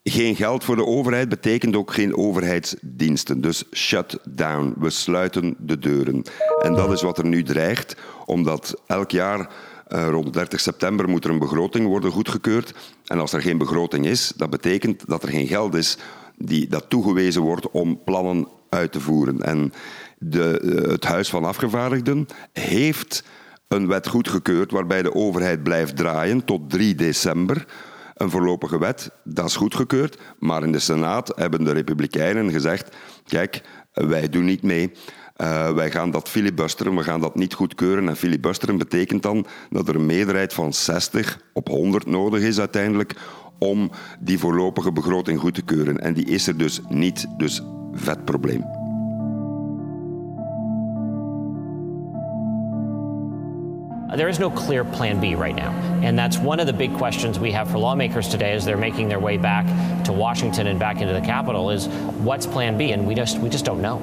geen 0.04 0.36
geld 0.36 0.64
voor 0.64 0.76
de 0.76 0.86
overheid 0.86 1.28
betekent 1.28 1.76
ook 1.76 1.92
geen 1.92 2.16
overheidsdiensten. 2.16 3.40
Dus 3.40 3.64
shut 3.74 4.18
down. 4.24 4.74
We 4.78 4.90
sluiten 4.90 5.54
de 5.58 5.78
deuren. 5.78 6.22
En 6.62 6.74
dat 6.74 6.92
is 6.92 7.02
wat 7.02 7.18
er 7.18 7.26
nu 7.26 7.42
dreigt, 7.42 7.96
omdat 8.26 8.82
elk 8.86 9.10
jaar 9.10 9.50
uh, 9.94 10.08
rond 10.08 10.32
30 10.32 10.60
september 10.60 11.08
moet 11.08 11.24
er 11.24 11.30
een 11.30 11.38
begroting 11.38 11.86
worden 11.86 12.10
goedgekeurd. 12.10 12.74
En 13.06 13.20
als 13.20 13.32
er 13.32 13.42
geen 13.42 13.58
begroting 13.58 14.06
is, 14.06 14.32
dat 14.36 14.50
betekent 14.50 15.08
dat 15.08 15.22
er 15.22 15.28
geen 15.28 15.46
geld 15.46 15.74
is 15.74 15.98
die, 16.36 16.66
dat 16.68 16.84
toegewezen 16.88 17.42
wordt 17.42 17.70
om 17.70 18.00
plannen 18.04 18.48
uit 18.68 18.92
te 18.92 19.00
voeren. 19.00 19.42
En 19.42 19.72
de, 20.18 20.60
uh, 20.62 20.90
het 20.90 21.04
Huis 21.04 21.28
van 21.28 21.44
Afgevaardigden 21.44 22.26
heeft 22.52 23.24
een 23.68 23.86
wet 23.86 24.08
goedgekeurd 24.08 24.70
waarbij 24.70 25.02
de 25.02 25.14
overheid 25.14 25.62
blijft 25.62 25.96
draaien 25.96 26.44
tot 26.44 26.70
3 26.70 26.94
december. 26.94 27.66
Een 28.14 28.30
voorlopige 28.30 28.78
wet, 28.78 29.10
dat 29.24 29.46
is 29.46 29.56
goedgekeurd. 29.56 30.18
Maar 30.38 30.62
in 30.62 30.72
de 30.72 30.78
Senaat 30.78 31.32
hebben 31.36 31.64
de 31.64 31.72
Republikeinen 31.72 32.50
gezegd: 32.50 32.96
kijk, 33.26 33.62
wij 33.92 34.28
doen 34.28 34.44
niet 34.44 34.62
mee. 34.62 34.92
Uh, 35.36 35.74
wij 35.74 35.90
gaan 35.90 36.10
dat 36.10 36.28
filibusteren, 36.28 36.94
we 36.96 37.02
gaan 37.02 37.20
dat 37.20 37.34
niet 37.34 37.54
goedkeuren. 37.54 38.08
En 38.08 38.16
filibusteren 38.16 38.78
betekent 38.78 39.22
dan 39.22 39.46
dat 39.70 39.88
er 39.88 39.94
een 39.94 40.06
meerderheid 40.06 40.52
van 40.52 40.72
60 40.72 41.38
op 41.52 41.68
100 41.68 42.06
nodig 42.06 42.42
is 42.42 42.58
uiteindelijk 42.58 43.14
om 43.58 43.90
die 44.20 44.38
voorlopige 44.38 44.92
begroting 44.92 45.40
goed 45.40 45.54
te 45.54 45.62
keuren. 45.62 46.00
En 46.00 46.14
die 46.14 46.26
is 46.26 46.46
er 46.46 46.56
dus 46.56 46.80
niet, 46.88 47.26
dus 47.36 47.62
vet 47.92 48.24
probleem. 48.24 48.81
There 54.16 54.28
is 54.28 54.38
no 54.38 54.50
clear 54.50 54.84
plan 54.84 55.20
B 55.20 55.34
right 55.34 55.56
now. 55.56 55.72
And 56.02 56.18
that's 56.18 56.38
one 56.38 56.60
of 56.60 56.66
the 56.66 56.72
big 56.72 56.92
questions 56.96 57.38
we 57.38 57.52
have 57.52 57.70
for 57.70 57.78
lawmakers 57.78 58.28
today 58.28 58.52
as 58.52 58.64
they're 58.64 58.76
making 58.76 59.08
their 59.08 59.20
way 59.20 59.38
back 59.38 59.66
to 60.04 60.12
Washington 60.12 60.66
and 60.66 60.78
back 60.78 61.00
into 61.00 61.14
the 61.14 61.26
Capitol 61.26 61.70
is 61.70 61.88
what's 62.22 62.46
plan 62.46 62.76
B? 62.76 62.92
And 62.92 63.06
we 63.06 63.14
just, 63.14 63.38
we 63.38 63.48
just 63.48 63.64
don't 63.64 63.80
know. 63.80 64.00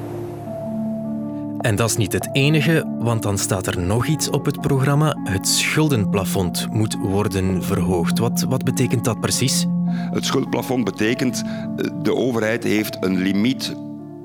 En 1.59 1.75
dat 1.75 1.89
is 1.89 1.97
niet 1.97 2.13
het 2.13 2.29
enige, 2.31 2.85
want 2.99 3.23
dan 3.23 3.37
staat 3.37 3.67
er 3.67 3.79
nog 3.79 4.05
iets 4.05 4.29
op 4.29 4.45
het 4.45 4.61
programma. 4.61 5.15
Het 5.23 5.47
schuldenplafond 5.47 6.67
moet 6.71 6.95
worden 6.95 7.63
verhoogd. 7.63 8.19
Wat, 8.19 8.45
wat 8.49 8.63
betekent 8.63 9.05
dat 9.05 9.19
precies? 9.19 9.65
Het 9.89 10.25
schuldplafond 10.25 10.83
betekent 10.83 11.43
eh, 11.43 11.89
de 12.01 12.15
overheid 12.15 12.63
heeft 12.63 12.97
een 12.99 13.17
limiet 13.17 13.75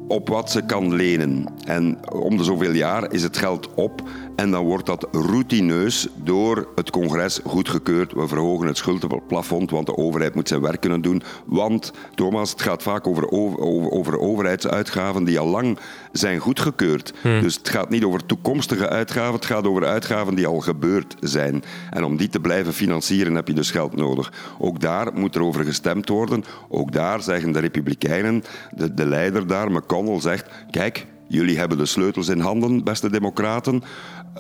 op 0.09 0.29
wat 0.29 0.51
ze 0.51 0.63
kan 0.63 0.95
lenen. 0.95 1.47
En 1.65 1.99
om 2.13 2.37
de 2.37 2.45
zoveel 2.45 2.73
jaar 2.73 3.13
is 3.13 3.23
het 3.23 3.37
geld 3.37 3.75
op 3.75 4.03
en 4.37 4.51
dan 4.51 4.65
wordt 4.65 4.87
dat 4.87 5.09
routineus 5.13 6.09
door 6.15 6.69
het 6.75 6.91
congres 6.91 7.41
goedgekeurd. 7.45 8.13
We 8.13 8.29
verhogen 8.29 8.67
het 8.67 8.77
schuldenplafond, 8.77 9.71
want 9.71 9.87
de 9.87 9.97
overheid 9.97 10.35
moet 10.35 10.49
zijn 10.49 10.61
werk 10.61 10.81
kunnen 10.81 11.01
doen. 11.01 11.23
Want, 11.45 11.93
Thomas, 12.15 12.51
het 12.51 12.63
gaat 12.63 12.83
vaak 12.83 13.07
over, 13.07 13.31
over, 13.31 13.91
over 13.91 14.19
overheidsuitgaven 14.19 15.25
die 15.25 15.39
al 15.39 15.47
lang 15.47 15.79
zijn 16.13 16.39
goedgekeurd. 16.39 17.13
Hmm. 17.21 17.41
Dus 17.41 17.55
het 17.55 17.69
gaat 17.69 17.91
niet 17.91 18.05
over 18.05 18.27
toekomstige 18.27 18.89
uitgaven, 18.89 19.35
het 19.35 19.45
gaat 19.45 19.67
over 19.67 19.85
uitgaven 19.85 20.35
die 20.35 20.47
al 20.47 20.61
gebeurd 20.61 21.17
zijn. 21.21 21.63
En 21.91 22.05
om 22.05 22.17
die 22.17 22.29
te 22.29 22.41
blijven 22.41 22.73
financieren 22.73 23.35
heb 23.35 23.49
je 23.49 23.55
dus 23.55 23.71
geld 23.71 23.97
nodig. 23.97 24.33
Ook 24.59 24.81
daar 24.81 25.13
moet 25.15 25.35
er 25.35 25.43
over 25.43 25.65
gestemd 25.65 26.09
worden. 26.09 26.45
Ook 26.69 26.93
daar 26.93 27.23
zeggen 27.23 27.53
de 27.53 27.59
Republikeinen, 27.59 28.45
de, 28.71 28.95
de 28.95 29.07
leider 29.07 29.47
daar, 29.47 29.71
McConnell, 29.71 29.93
zegt: 30.21 30.51
kijk, 30.71 31.07
Jullie 31.29 31.59
hebben 31.59 31.79
de 31.79 31.87
sleutels 31.87 32.29
in 32.29 32.41
handen, 32.41 32.85
beste 32.85 33.11
democraten. 33.11 33.83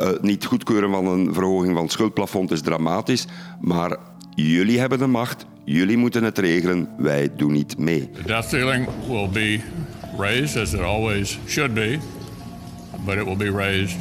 Uh, 0.01 0.09
niet 0.21 0.45
goedkeuren 0.45 0.91
van 0.91 1.07
een 1.07 1.35
verhoging 1.35 1.75
van 1.75 1.83
het 1.83 1.93
schuldplafond 1.93 2.51
is 2.51 2.61
dramatisch, 2.61 3.27
maar 3.61 3.97
jullie 4.35 4.79
hebben 4.79 4.99
de 4.99 5.07
macht, 5.07 5.47
jullie 5.65 5.97
moeten 5.97 6.23
het 6.23 6.39
regelen, 6.39 6.89
wij 6.97 7.31
doen 7.37 7.53
niet 7.53 7.79
mee. 7.79 8.11
The 8.11 8.23
debt 8.23 8.45
ceiling 8.45 8.89
will 9.09 9.29
be 9.29 9.61
raised 10.19 10.63
as 10.63 10.73
it 10.73 10.81
always 10.81 11.39
should 11.47 11.75
be, 11.75 11.99
but 13.05 13.15
it 13.15 13.25
will 13.25 13.37
be 13.37 13.51
raised 13.51 13.97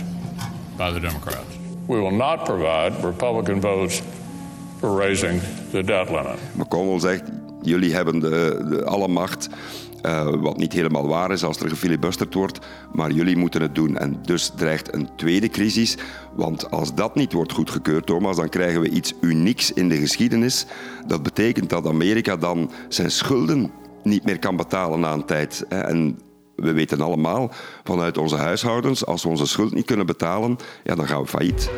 by 0.77 0.91
the 0.91 0.99
Democrats. 0.99 1.57
We 1.87 1.95
will 1.95 2.15
not 2.15 2.43
provide 2.43 2.93
Republican 3.01 3.61
votes 3.61 4.01
for 4.79 4.97
raising 4.97 5.41
the 5.71 5.83
debt 5.83 6.09
limit. 6.09 6.39
McConnell 6.53 6.99
zegt, 6.99 7.23
jullie 7.63 7.93
hebben 7.93 8.19
de, 8.19 8.65
de 8.69 8.85
alle 8.85 9.07
macht. 9.07 9.49
Uh, 10.05 10.29
wat 10.41 10.57
niet 10.57 10.73
helemaal 10.73 11.07
waar 11.07 11.31
is 11.31 11.43
als 11.43 11.59
er 11.59 11.69
gefilibusterd 11.69 12.33
wordt, 12.33 12.59
maar 12.93 13.11
jullie 13.11 13.37
moeten 13.37 13.61
het 13.61 13.75
doen. 13.75 13.97
En 13.97 14.19
dus 14.21 14.51
dreigt 14.55 14.93
een 14.93 15.09
tweede 15.15 15.49
crisis, 15.49 15.97
want 16.35 16.71
als 16.71 16.95
dat 16.95 17.15
niet 17.15 17.33
wordt 17.33 17.51
goedgekeurd, 17.51 18.05
Thomas, 18.05 18.35
dan 18.35 18.49
krijgen 18.49 18.81
we 18.81 18.89
iets 18.89 19.13
unieks 19.21 19.73
in 19.73 19.89
de 19.89 19.97
geschiedenis. 19.97 20.65
Dat 21.07 21.23
betekent 21.23 21.69
dat 21.69 21.87
Amerika 21.87 22.37
dan 22.37 22.71
zijn 22.89 23.11
schulden 23.11 23.71
niet 24.03 24.25
meer 24.25 24.39
kan 24.39 24.55
betalen 24.55 24.99
na 24.99 25.13
een 25.13 25.25
tijd. 25.25 25.65
En 25.67 26.19
we 26.55 26.71
weten 26.71 27.01
allemaal 27.01 27.51
vanuit 27.83 28.17
onze 28.17 28.35
huishoudens, 28.35 29.05
als 29.05 29.23
we 29.23 29.29
onze 29.29 29.47
schuld 29.47 29.73
niet 29.73 29.85
kunnen 29.85 30.05
betalen, 30.05 30.57
ja, 30.83 30.95
dan 30.95 31.07
gaan 31.07 31.21
we 31.21 31.27
failliet. 31.27 31.69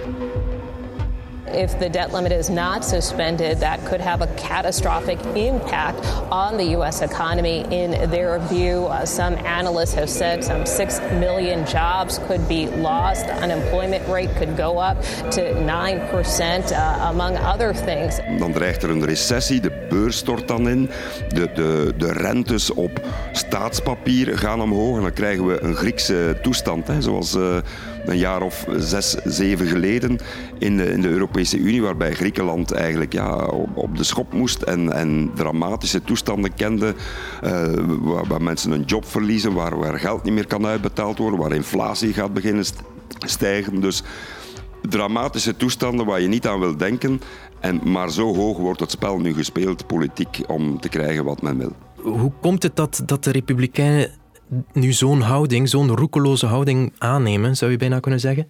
If 1.55 1.79
the 1.79 1.89
debt 1.89 2.11
limit 2.13 2.31
is 2.31 2.49
not 2.49 2.83
suspended, 2.83 3.57
that 3.59 3.83
could 3.85 4.01
have 4.01 4.21
a 4.21 4.27
catastrophic 4.35 5.19
impact 5.35 6.05
on 6.31 6.57
the 6.57 6.65
U.S. 6.77 7.01
economy. 7.01 7.65
In 7.71 8.09
their 8.09 8.39
view, 8.39 8.85
uh, 8.87 9.05
some 9.05 9.35
analysts 9.45 9.93
have 9.93 10.09
said 10.09 10.43
some 10.43 10.65
6 10.65 10.99
million 11.19 11.65
jobs 11.65 12.19
could 12.27 12.47
be 12.47 12.67
lost. 12.67 13.27
The 13.27 13.33
unemployment 13.33 14.07
rate 14.07 14.35
could 14.35 14.57
go 14.57 14.77
up 14.77 15.01
to 15.31 15.41
9%, 15.41 16.71
uh, 16.71 17.09
among 17.09 17.37
other 17.37 17.73
things. 17.73 18.19
Dan 18.39 18.51
dreigt 18.51 18.83
er 18.83 18.89
een 18.89 19.05
recessie, 19.05 19.61
de 19.61 19.71
beurs 19.89 20.17
stort 20.17 20.47
dan 20.47 20.69
in, 20.69 20.89
de, 21.29 21.49
de, 21.53 21.93
de 21.97 22.11
rentes 22.11 22.73
op 22.73 23.01
staatspapier 23.31 24.37
gaan 24.37 24.61
omhoog 24.61 24.95
en 24.95 25.01
dan 25.01 25.13
krijgen 25.13 25.47
we 25.47 25.61
een 25.61 25.75
Griekse 25.75 26.37
toestand, 26.41 26.87
hè, 26.87 27.01
zoals 27.01 27.35
uh, 27.35 27.57
een 28.05 28.17
jaar 28.17 28.41
of 28.41 28.65
zes, 28.77 29.15
zeven 29.23 29.67
geleden 29.67 30.19
in 30.57 30.77
de, 30.77 30.91
in 30.91 31.01
de 31.01 31.09
Europese 31.09 31.57
Unie, 31.57 31.81
waarbij 31.81 32.13
Griekenland 32.13 32.71
eigenlijk 32.71 33.13
ja, 33.13 33.35
op, 33.73 33.97
de 33.97 34.03
schop 34.03 34.33
moest 34.33 34.61
en, 34.61 34.93
en 34.93 35.31
dramatische 35.35 36.01
toestanden 36.01 36.53
kende, 36.53 36.95
uh, 37.43 37.65
waar, 38.27 38.41
mensen 38.41 38.71
een 38.71 38.83
job 38.83 39.05
verliezen, 39.05 39.53
waar, 39.53 39.77
waar 39.77 39.99
geld 39.99 40.23
niet 40.23 40.33
meer 40.33 40.47
kan 40.47 40.65
uitbetaald 40.65 41.17
worden, 41.17 41.39
waar 41.39 41.51
inflatie 41.51 42.13
gaat 42.13 42.33
beginnen 42.33 42.65
stijgen. 43.19 43.81
Dus 43.81 44.03
dramatische 44.81 45.57
toestanden 45.57 46.05
waar 46.05 46.21
je 46.21 46.27
niet 46.27 46.47
aan 46.47 46.59
wil 46.59 46.77
denken. 46.77 47.21
En, 47.59 47.81
maar 47.83 48.11
zo 48.11 48.35
hoog 48.35 48.57
wordt 48.57 48.79
het 48.79 48.91
spel 48.91 49.19
nu 49.19 49.33
gespeeld, 49.33 49.87
politiek, 49.87 50.41
om 50.47 50.79
te 50.79 50.89
krijgen 50.89 51.23
wat 51.23 51.41
men 51.41 51.57
wil. 51.57 51.71
Hoe 51.95 52.31
komt 52.41 52.63
het 52.63 52.75
dat, 52.75 53.01
dat 53.05 53.23
de 53.23 53.31
Republikeinen 53.31 54.09
nu 54.73 54.93
zo'n 54.93 55.21
houding, 55.21 55.69
zo'n 55.69 55.95
roekeloze 55.95 56.45
houding 56.45 56.93
aannemen, 56.97 57.57
zou 57.57 57.71
je 57.71 57.77
bijna 57.77 57.99
kunnen 57.99 58.19
zeggen? 58.19 58.47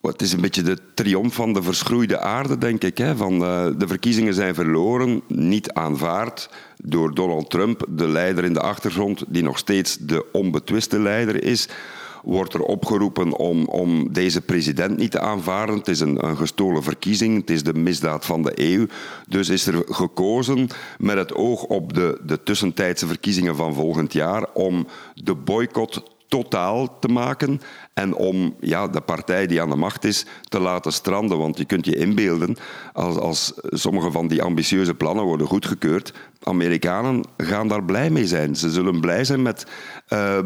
Het 0.00 0.22
is 0.22 0.32
een 0.32 0.40
beetje 0.40 0.62
de 0.62 0.78
triomf 0.94 1.34
van 1.34 1.52
de 1.52 1.62
verschroeide 1.62 2.20
aarde, 2.20 2.58
denk 2.58 2.84
ik. 2.84 2.98
Hè? 2.98 3.16
Van, 3.16 3.32
uh, 3.32 3.66
de 3.78 3.86
verkiezingen 3.86 4.34
zijn 4.34 4.54
verloren, 4.54 5.22
niet 5.26 5.72
aanvaard 5.72 6.50
door 6.76 7.14
Donald 7.14 7.50
Trump, 7.50 7.86
de 7.88 8.08
leider 8.08 8.44
in 8.44 8.52
de 8.52 8.60
achtergrond, 8.60 9.24
die 9.28 9.42
nog 9.42 9.58
steeds 9.58 9.96
de 9.96 10.26
onbetwiste 10.32 10.98
leider 10.98 11.44
is 11.44 11.68
wordt 12.22 12.54
er 12.54 12.62
opgeroepen 12.62 13.36
om, 13.36 13.64
om 13.64 14.12
deze 14.12 14.40
president 14.40 14.96
niet 14.96 15.10
te 15.10 15.20
aanvaarden. 15.20 15.76
Het 15.76 15.88
is 15.88 16.00
een, 16.00 16.24
een 16.24 16.36
gestolen 16.36 16.82
verkiezing, 16.82 17.40
het 17.40 17.50
is 17.50 17.62
de 17.62 17.74
misdaad 17.74 18.24
van 18.24 18.42
de 18.42 18.52
eeuw. 18.54 18.86
Dus 19.28 19.48
is 19.48 19.66
er 19.66 19.82
gekozen 19.88 20.68
met 20.98 21.16
het 21.16 21.34
oog 21.34 21.62
op 21.62 21.92
de, 21.92 22.20
de 22.26 22.42
tussentijdse 22.42 23.06
verkiezingen 23.06 23.56
van 23.56 23.74
volgend 23.74 24.12
jaar 24.12 24.46
om 24.54 24.86
de 25.14 25.34
boycott 25.34 26.02
totaal 26.28 26.98
te 26.98 27.08
maken 27.08 27.60
en 27.94 28.14
om 28.14 28.54
ja, 28.60 28.88
de 28.88 29.00
partij 29.00 29.46
die 29.46 29.62
aan 29.62 29.70
de 29.70 29.76
macht 29.76 30.04
is 30.04 30.26
te 30.42 30.60
laten 30.60 30.92
stranden. 30.92 31.38
Want 31.38 31.58
je 31.58 31.64
kunt 31.64 31.84
je 31.84 31.96
inbeelden, 31.96 32.56
als, 32.92 33.16
als 33.16 33.52
sommige 33.62 34.10
van 34.10 34.28
die 34.28 34.42
ambitieuze 34.42 34.94
plannen 34.94 35.24
worden 35.24 35.46
goedgekeurd, 35.46 36.12
Amerikanen 36.42 37.24
gaan 37.36 37.68
daar 37.68 37.84
blij 37.84 38.10
mee 38.10 38.26
zijn. 38.26 38.56
Ze 38.56 38.70
zullen 38.70 39.00
blij 39.00 39.24
zijn 39.24 39.42
met 39.42 39.66
uh, 40.08 40.38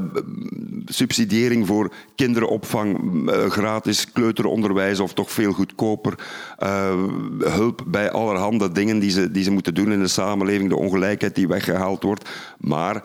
subsidiëring 0.84 1.66
voor 1.66 1.92
kinderopvang, 2.16 2.98
uh, 3.30 3.50
gratis 3.50 4.12
kleuteronderwijs 4.12 5.00
of 5.00 5.14
toch 5.14 5.30
veel 5.30 5.52
goedkoper, 5.52 6.14
uh, 6.62 7.04
hulp 7.38 7.82
bij 7.86 8.10
allerhande 8.10 8.72
dingen 8.72 8.98
die 8.98 9.10
ze, 9.10 9.30
die 9.30 9.44
ze 9.44 9.50
moeten 9.50 9.74
doen 9.74 9.92
in 9.92 10.00
de 10.00 10.08
samenleving, 10.08 10.68
de 10.68 10.76
ongelijkheid 10.76 11.34
die 11.34 11.48
weggehaald 11.48 12.02
wordt. 12.02 12.28
Maar 12.58 13.04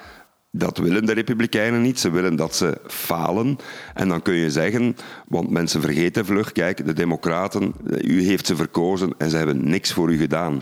dat 0.51 0.77
willen 0.77 1.05
de 1.05 1.13
Republikeinen 1.13 1.81
niet. 1.81 1.99
Ze 1.99 2.09
willen 2.09 2.35
dat 2.35 2.55
ze 2.55 2.81
falen. 2.87 3.57
En 3.93 4.07
dan 4.07 4.21
kun 4.21 4.33
je 4.33 4.51
zeggen, 4.51 4.95
want 5.27 5.49
mensen 5.49 5.81
vergeten 5.81 6.25
vlug, 6.25 6.51
kijk, 6.51 6.85
de 6.85 6.93
Democraten, 6.93 7.73
u 8.01 8.21
heeft 8.21 8.45
ze 8.45 8.55
verkozen 8.55 9.13
en 9.17 9.29
ze 9.29 9.37
hebben 9.37 9.69
niks 9.69 9.93
voor 9.93 10.11
u 10.11 10.17
gedaan. 10.17 10.61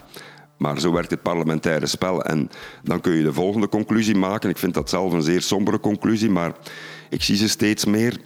Maar 0.58 0.80
zo 0.80 0.92
werkt 0.92 1.12
het 1.12 1.22
parlementaire 1.22 1.86
spel. 1.86 2.24
En 2.24 2.50
dan 2.84 3.01
kun 3.01 3.13
je 3.13 3.24
de 3.24 3.34
volgende 3.34 3.68
conclusie 3.68 4.15
maken. 4.15 4.50
Ik 4.50 4.58
vind 4.58 4.74
dat 4.74 4.89
zelf 4.89 5.13
een 5.13 5.22
zeer 5.22 5.42
sombere 5.42 5.80
conclusie, 5.80 6.30
maar 6.30 6.51
ik 7.10 7.24
zie 7.24 7.36
ze 7.36 7.50
steeds 7.50 7.86
meer. 7.86 8.18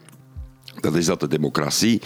Dat 0.79 0.95
is 0.95 1.05
dat 1.05 1.19
de 1.19 1.27
democratie 1.27 2.01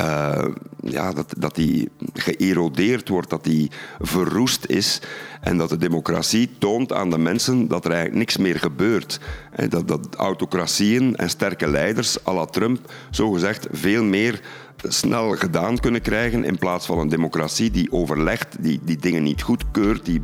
uh, 0.00 0.44
ja, 0.80 1.12
dat, 1.12 1.34
dat 1.38 1.54
die 1.54 1.88
geërodeerd 2.12 3.08
wordt, 3.08 3.30
dat 3.30 3.44
die 3.44 3.70
verroest 4.00 4.66
is. 4.66 5.00
En 5.40 5.56
dat 5.56 5.68
de 5.68 5.76
democratie 5.76 6.50
toont 6.58 6.92
aan 6.92 7.10
de 7.10 7.18
mensen 7.18 7.68
dat 7.68 7.84
er 7.84 7.90
eigenlijk 7.90 8.18
niks 8.18 8.36
meer 8.36 8.58
gebeurt. 8.58 9.20
En 9.50 9.68
dat, 9.68 9.88
dat 9.88 10.14
autocratieën 10.16 11.16
en 11.16 11.30
sterke 11.30 11.68
leiders, 11.68 12.26
à 12.26 12.34
la 12.34 12.44
Trump, 12.44 12.92
zogezegd 13.10 13.66
veel 13.72 14.04
meer 14.04 14.40
snel 14.82 15.36
gedaan 15.36 15.78
kunnen 15.78 16.00
krijgen 16.00 16.44
in 16.44 16.58
plaats 16.58 16.86
van 16.86 16.98
een 16.98 17.08
democratie 17.08 17.70
die 17.70 17.92
overlegt, 17.92 18.56
die, 18.60 18.80
die 18.82 18.96
dingen 18.96 19.22
niet 19.22 19.42
goedkeurt, 19.42 20.04
die, 20.04 20.22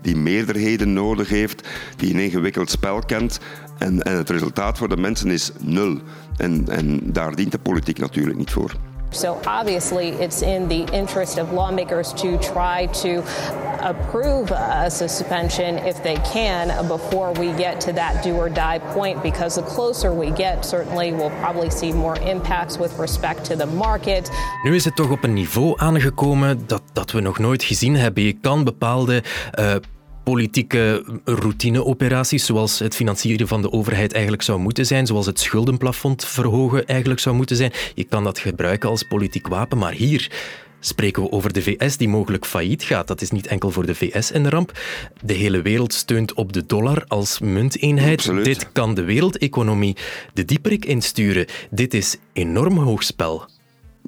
die 0.00 0.16
meerderheden 0.16 0.92
nodig 0.92 1.28
heeft, 1.28 1.68
die 1.96 2.14
een 2.14 2.20
ingewikkeld 2.20 2.70
spel 2.70 2.98
kent. 2.98 3.40
En, 3.78 4.02
en 4.02 4.16
het 4.16 4.30
resultaat 4.30 4.78
voor 4.78 4.88
de 4.88 4.96
mensen 4.96 5.30
is 5.30 5.50
nul. 5.60 5.98
En, 6.36 6.68
en 6.68 7.12
daar 7.12 7.34
dient 7.34 7.52
de 7.52 7.58
politiek 7.58 7.98
natuurlijk 7.98 8.38
niet 8.38 8.50
voor. 8.50 8.72
So 9.16 9.40
obviously, 9.46 10.08
it's 10.08 10.42
in 10.42 10.68
the 10.68 10.84
interest 10.92 11.38
of 11.38 11.52
lawmakers 11.52 12.12
to 12.14 12.38
try 12.38 12.86
to 13.02 13.22
approve 13.80 14.50
a 14.50 14.90
suspension 14.90 15.78
if 15.78 16.02
they 16.02 16.16
can 16.32 16.86
before 16.88 17.32
we 17.32 17.52
get 17.52 17.80
to 17.80 17.92
that 17.92 18.22
do 18.22 18.34
or 18.36 18.48
die 18.48 18.78
point 18.78 19.22
because 19.22 19.60
the 19.60 19.66
closer 19.66 20.12
we 20.12 20.30
get, 20.30 20.64
certainly 20.64 21.12
we'll 21.12 21.38
probably 21.40 21.70
see 21.70 21.92
more 21.92 22.18
impacts 22.20 22.78
with 22.78 22.98
respect 22.98 23.44
to 23.44 23.56
the 23.56 23.66
market. 23.66 24.30
Nu 24.62 24.74
is 24.74 24.84
het 24.84 24.96
toch 24.96 25.10
op 25.10 25.24
een 25.24 25.32
niveau 25.32 25.72
aangekomen 25.76 26.66
dat, 26.66 26.82
dat 26.92 27.10
we 27.10 27.20
nog 27.20 27.38
nooit 27.38 27.64
gezien 27.64 27.96
hebben. 27.96 28.22
Je 28.22 28.32
kan 28.32 28.64
bepaalde 28.64 29.22
uh, 29.58 29.74
politieke 30.30 31.04
routineoperaties, 31.24 32.46
zoals 32.46 32.78
het 32.78 32.94
financieren 32.94 33.48
van 33.48 33.62
de 33.62 33.72
overheid 33.72 34.12
eigenlijk 34.12 34.42
zou 34.42 34.58
moeten 34.58 34.86
zijn, 34.86 35.06
zoals 35.06 35.26
het 35.26 35.40
schuldenplafond 35.40 36.24
verhogen 36.24 36.86
eigenlijk 36.86 37.20
zou 37.20 37.36
moeten 37.36 37.56
zijn. 37.56 37.72
Je 37.94 38.04
kan 38.04 38.24
dat 38.24 38.38
gebruiken 38.38 38.88
als 38.88 39.02
politiek 39.02 39.48
wapen, 39.48 39.78
maar 39.78 39.92
hier 39.92 40.30
spreken 40.80 41.22
we 41.22 41.30
over 41.30 41.52
de 41.52 41.62
VS 41.62 41.96
die 41.96 42.08
mogelijk 42.08 42.46
failliet 42.46 42.82
gaat. 42.82 43.06
Dat 43.06 43.20
is 43.20 43.30
niet 43.30 43.46
enkel 43.46 43.70
voor 43.70 43.86
de 43.86 43.94
VS 43.94 44.34
een 44.34 44.50
ramp. 44.50 44.78
De 45.22 45.34
hele 45.34 45.62
wereld 45.62 45.92
steunt 45.92 46.34
op 46.34 46.52
de 46.52 46.66
dollar 46.66 47.04
als 47.08 47.38
munteenheid. 47.38 48.44
Dit 48.44 48.72
kan 48.72 48.94
de 48.94 49.04
wereldeconomie 49.04 49.96
de 50.32 50.44
dieperik 50.44 50.84
insturen. 50.84 51.46
Dit 51.70 51.94
is 51.94 52.16
enorm 52.32 52.78
hoog 52.78 53.02
spel. 53.02 53.48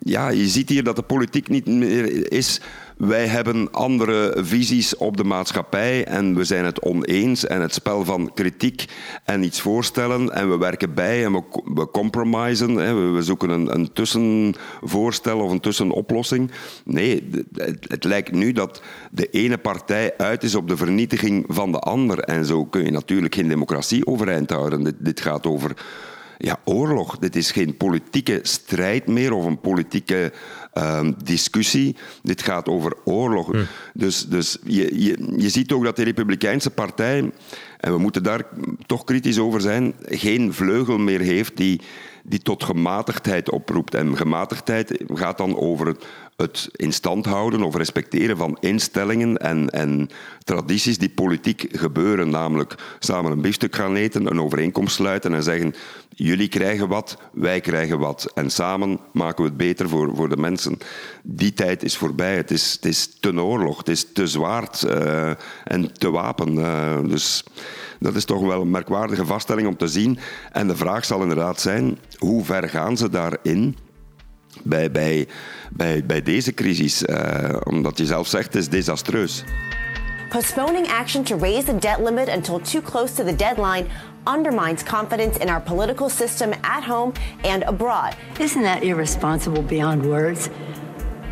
Ja, 0.03 0.29
je 0.29 0.49
ziet 0.49 0.69
hier 0.69 0.85
dat 0.85 0.97
de 0.97 1.03
politiek 1.03 1.49
niet 1.49 1.67
meer 1.67 2.33
is 2.33 2.61
wij 2.99 3.27
hebben 3.27 3.73
andere 3.73 4.35
visies 4.37 4.97
op 4.97 5.17
de 5.17 5.25
maatschappij 5.25 6.05
en 6.05 6.35
we 6.35 6.45
zijn 6.45 6.65
het 6.65 6.81
oneens 6.81 7.47
en 7.47 7.61
het 7.61 7.75
spel 7.75 8.05
van 8.05 8.31
kritiek 8.35 8.85
en 9.25 9.43
iets 9.43 9.61
voorstellen 9.61 10.35
en 10.35 10.51
we 10.51 10.59
werken 10.59 10.95
bij 10.95 11.25
en 11.25 11.33
we, 11.75 11.89
compromisen, 11.93 12.75
hè, 12.75 13.13
we, 13.13 13.23
zoeken 13.23 13.51
een, 13.51 13.75
een 13.75 13.93
tussenvoorstel 13.93 15.41
of 15.41 15.51
een 15.51 15.61
tussenoplossing. 15.61 16.51
Nee, 16.85 17.31
het, 17.83 18.05
lijkt 18.05 18.33
nu 18.33 18.53
dat 18.53 18.83
de 19.11 19.31
ene 19.31 19.59
partij 19.59 20.15
uit 20.17 20.43
is 20.43 20.55
op 20.55 20.69
de 20.69 20.77
vernietiging 20.77 21.45
van 21.49 21.73
de 21.73 21.79
ander 21.79 22.19
en 22.19 22.45
zo 22.45 22.65
kun 22.65 22.85
je 22.85 22.91
natuurlijk 22.91 23.35
geen 23.35 23.49
democratie 23.49 24.07
overeind 24.07 24.51
houden. 24.51 24.97
Dit 24.99 25.21
gaat 25.21 25.47
over 25.47 25.77
ja, 26.39 26.61
oorlog. 26.65 27.19
Dit 27.19 27.37
is 27.37 27.51
geen 27.51 27.77
politieke 27.77 28.39
strijd 28.43 29.07
meer 29.07 29.33
of 29.33 29.45
een 29.45 29.61
politieke 29.61 30.33
uh, 30.75 31.09
discussie. 31.25 31.97
Dit 32.23 32.43
gaat 32.43 32.69
over 32.69 32.97
oorlog. 33.05 33.53
Hm. 33.53 33.65
Dus, 33.95 34.27
dus 34.27 34.59
je, 34.65 35.05
je, 35.05 35.35
je 35.37 35.49
ziet 35.49 35.73
ook 35.73 35.85
dat 35.85 35.97
de 35.97 36.03
Republikeinse 36.03 36.71
Partij, 36.71 37.33
en 37.79 37.93
we 37.93 37.99
moeten 37.99 38.23
daar 38.23 38.47
toch 38.87 39.05
kritisch 39.05 39.39
over 39.39 39.61
zijn, 39.61 39.95
geen 40.05 40.55
vleugel 40.55 40.99
meer 40.99 41.21
heeft 41.21 41.57
die, 41.57 41.81
die 42.25 42.39
tot 42.39 42.65
gematigdheid 42.65 43.51
oproept. 43.51 43.95
En 43.95 44.17
gematigdheid 44.17 45.05
gaat 45.15 45.39
dan 45.39 45.57
over 45.57 45.97
het 46.37 46.69
in 46.73 46.93
stand 46.93 47.25
houden 47.25 47.63
of 47.63 47.77
respecteren 47.77 48.37
van 48.37 48.57
instellingen 48.61 49.37
en, 49.37 49.71
en 49.71 50.09
tradities 50.45 50.99
die 50.99 51.11
politiek 51.11 51.67
gebeuren. 51.73 52.31
Namelijk 52.31 52.75
samen 52.99 53.33
een 53.33 53.41
biefstuk 53.41 53.75
gaan 53.75 53.97
eten, 53.97 54.27
een 54.27 54.41
overeenkomst 54.41 54.95
sluiten 54.95 55.35
en 55.35 55.43
zeggen 55.43 55.75
jullie 56.19 56.49
krijgen 56.49 56.89
wat, 56.89 57.19
wij 57.33 57.61
krijgen 57.61 57.99
wat. 57.99 58.31
En 58.35 58.51
samen 58.51 59.01
maken 59.13 59.43
we 59.43 59.49
het 59.49 59.59
beter 59.59 59.89
voor, 59.89 60.17
voor 60.17 60.29
de 60.29 60.37
mensen. 60.37 60.79
Die 61.23 61.53
tijd 61.53 61.83
is 61.83 61.97
voorbij. 61.97 62.37
Het 62.37 62.51
is, 62.51 62.73
het 62.73 62.85
is 62.85 63.17
te 63.21 63.43
oorlog, 63.43 63.79
het 63.79 63.89
is 63.89 64.13
te 64.13 64.27
zwaard 64.27 64.83
uh, 64.83 65.31
en 65.65 65.93
te 65.93 66.11
wapen. 66.11 66.55
Uh, 66.55 66.99
dus 67.05 67.45
dat 67.99 68.15
is 68.15 68.25
toch 68.25 68.41
wel 68.41 68.61
een 68.61 68.71
merkwaardige 68.71 69.27
vaststelling 69.27 69.69
om 69.69 69.77
te 69.77 69.89
zien. 69.89 70.19
En 70.53 70.67
de 70.67 70.77
vraag 70.77 71.05
zal 71.05 71.23
inderdaad 71.23 71.61
zijn, 71.61 71.99
hoe 72.19 72.45
ver 72.45 72.69
gaan 72.69 72.97
ze 72.97 73.11
daarin? 73.11 73.77
bij, 74.63 74.91
bij, 74.91 75.29
bij, 75.71 76.07
bij 76.07 76.23
deze 76.23 76.55
crisis. 76.55 77.03
Uh, 77.03 77.17
omdat 77.65 77.99
je 77.99 78.07
zelf 78.07 78.27
zegt, 78.27 78.45
het 78.45 78.55
is 78.55 78.69
desastreus. 78.69 79.45
Postponing 80.29 80.89
action 80.89 81.25
to 81.25 81.39
raise 81.39 81.65
the 81.65 81.79
debt 81.79 81.99
limit 82.01 82.29
until 82.29 82.61
too 82.61 82.83
close 82.83 83.15
to 83.15 83.25
the 83.25 83.37
deadline 83.37 83.87
undermines 84.27 84.83
confidence 84.83 85.39
in 85.39 85.49
our 85.49 85.61
political 85.61 86.09
system 86.09 86.53
at 86.61 86.85
home 86.85 87.13
and 87.43 87.65
abroad. 87.65 88.15
Isn't 88.39 88.63
that 88.63 88.83
irresponsible 88.83 89.63
beyond 89.63 90.05
words? 90.05 90.49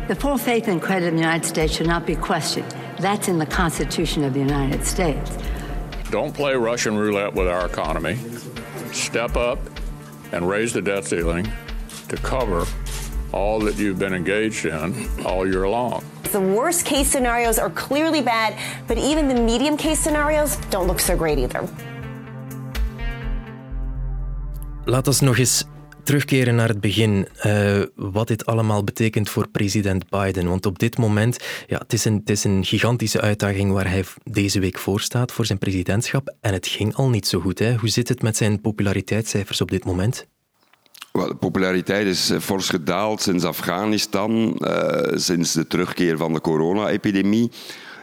The 0.07 0.15
full 0.15 0.37
faith 0.37 0.67
and 0.67 0.81
credit 0.81 1.07
of 1.07 1.13
the 1.13 1.21
United 1.21 1.45
States 1.45 1.73
should 1.73 1.89
not 1.89 2.05
be 2.05 2.15
questioned. 2.15 2.75
That's 2.99 3.27
in 3.27 3.37
the 3.37 3.45
Constitution 3.45 4.23
of 4.23 4.33
the 4.33 4.39
United 4.39 4.85
States. 4.85 5.29
Don't 6.09 6.33
play 6.33 6.55
Russian 6.55 6.97
roulette 6.97 7.33
with 7.33 7.47
our 7.47 7.65
economy. 7.65 8.17
Step 8.93 9.35
up 9.35 9.59
and 10.31 10.47
raise 10.47 10.71
the 10.71 10.81
debt 10.81 11.05
ceiling 11.05 11.51
to 12.07 12.15
cover 12.17 12.65
all 13.33 13.59
that 13.59 13.75
you've 13.75 13.99
been 13.99 14.13
engaged 14.13 14.65
in 14.65 15.09
all 15.25 15.45
year 15.45 15.67
long. 15.67 16.03
The 16.31 16.39
worst 16.39 16.85
case 16.85 17.09
scenarios 17.09 17.59
are 17.59 17.69
clearly 17.69 18.21
bad, 18.21 18.57
but 18.87 18.97
even 18.97 19.27
the 19.27 19.35
medium 19.35 19.75
case 19.75 19.99
scenarios 19.99 20.55
don't 20.69 20.87
look 20.87 20.99
so 20.99 21.15
great 21.15 21.37
either. 21.39 21.67
Laat 24.85 25.07
ons 25.07 25.21
nog 25.21 25.39
eens 25.39 25.65
terugkeren 26.07 26.55
naar 26.55 26.67
het 26.67 26.81
begin. 26.81 27.27
Uh, 27.45 27.81
wat 27.95 28.27
dit 28.27 28.45
allemaal 28.45 28.83
betekent 28.83 29.29
voor 29.29 29.47
president 29.47 30.09
Biden. 30.09 30.47
Want 30.47 30.65
op 30.65 30.79
dit 30.79 30.97
moment, 30.97 31.37
ja, 31.67 31.77
het 31.77 31.93
is, 31.93 32.05
een, 32.05 32.21
is 32.25 32.43
een 32.43 32.65
gigantische 32.65 33.21
uitdaging 33.21 33.71
waar 33.71 33.89
hij 33.89 34.03
deze 34.23 34.59
week 34.59 34.77
voor 34.77 35.01
staat 35.01 35.31
voor 35.31 35.45
zijn 35.45 35.57
presidentschap. 35.57 36.35
En 36.41 36.53
het 36.53 36.67
ging 36.67 36.95
al 36.95 37.09
niet 37.09 37.27
zo 37.27 37.39
goed. 37.39 37.59
Hè? 37.59 37.75
Hoe 37.75 37.89
zit 37.89 38.09
het 38.09 38.21
met 38.21 38.37
zijn 38.37 38.61
populariteitscijfers 38.61 39.61
op 39.61 39.71
dit 39.71 39.85
moment? 39.85 40.27
de 41.11 41.35
populariteit 41.35 42.07
is 42.07 42.29
eh, 42.29 42.39
fors 42.39 42.69
gedaald 42.69 43.21
sinds 43.21 43.43
Afghanistan, 43.43 44.59
uh, 44.59 45.17
sinds 45.17 45.53
de 45.53 45.67
terugkeer 45.67 46.17
van 46.17 46.33
de 46.33 46.41
corona-epidemie. 46.41 47.51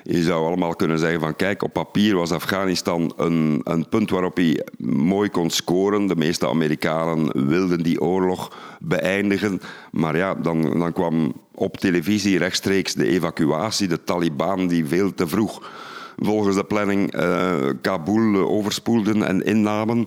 Je 0.06 0.22
zou 0.22 0.46
allemaal 0.46 0.76
kunnen 0.76 0.98
zeggen 0.98 1.20
van 1.20 1.36
kijk, 1.36 1.62
op 1.62 1.72
papier 1.72 2.14
was 2.14 2.32
Afghanistan 2.32 3.12
een, 3.16 3.60
een 3.64 3.88
punt 3.88 4.10
waarop 4.10 4.36
hij 4.36 4.66
mooi 4.86 5.30
kon 5.30 5.50
scoren. 5.50 6.06
De 6.06 6.16
meeste 6.16 6.48
Amerikanen 6.48 7.48
wilden 7.48 7.82
die 7.82 8.00
oorlog 8.00 8.56
beëindigen. 8.80 9.60
Maar 9.90 10.16
ja, 10.16 10.34
dan, 10.34 10.78
dan 10.78 10.92
kwam 10.92 11.32
op 11.54 11.76
televisie 11.76 12.38
rechtstreeks 12.38 12.94
de 12.94 13.06
evacuatie, 13.06 13.88
de 13.88 14.04
Taliban 14.04 14.66
die 14.66 14.86
veel 14.86 15.14
te 15.14 15.28
vroeg 15.28 15.70
volgens 16.16 16.56
de 16.56 16.64
planning 16.64 17.14
uh, 17.16 17.54
Kabul 17.80 18.48
overspoelden 18.48 19.22
en 19.22 19.44
innamen 19.44 20.06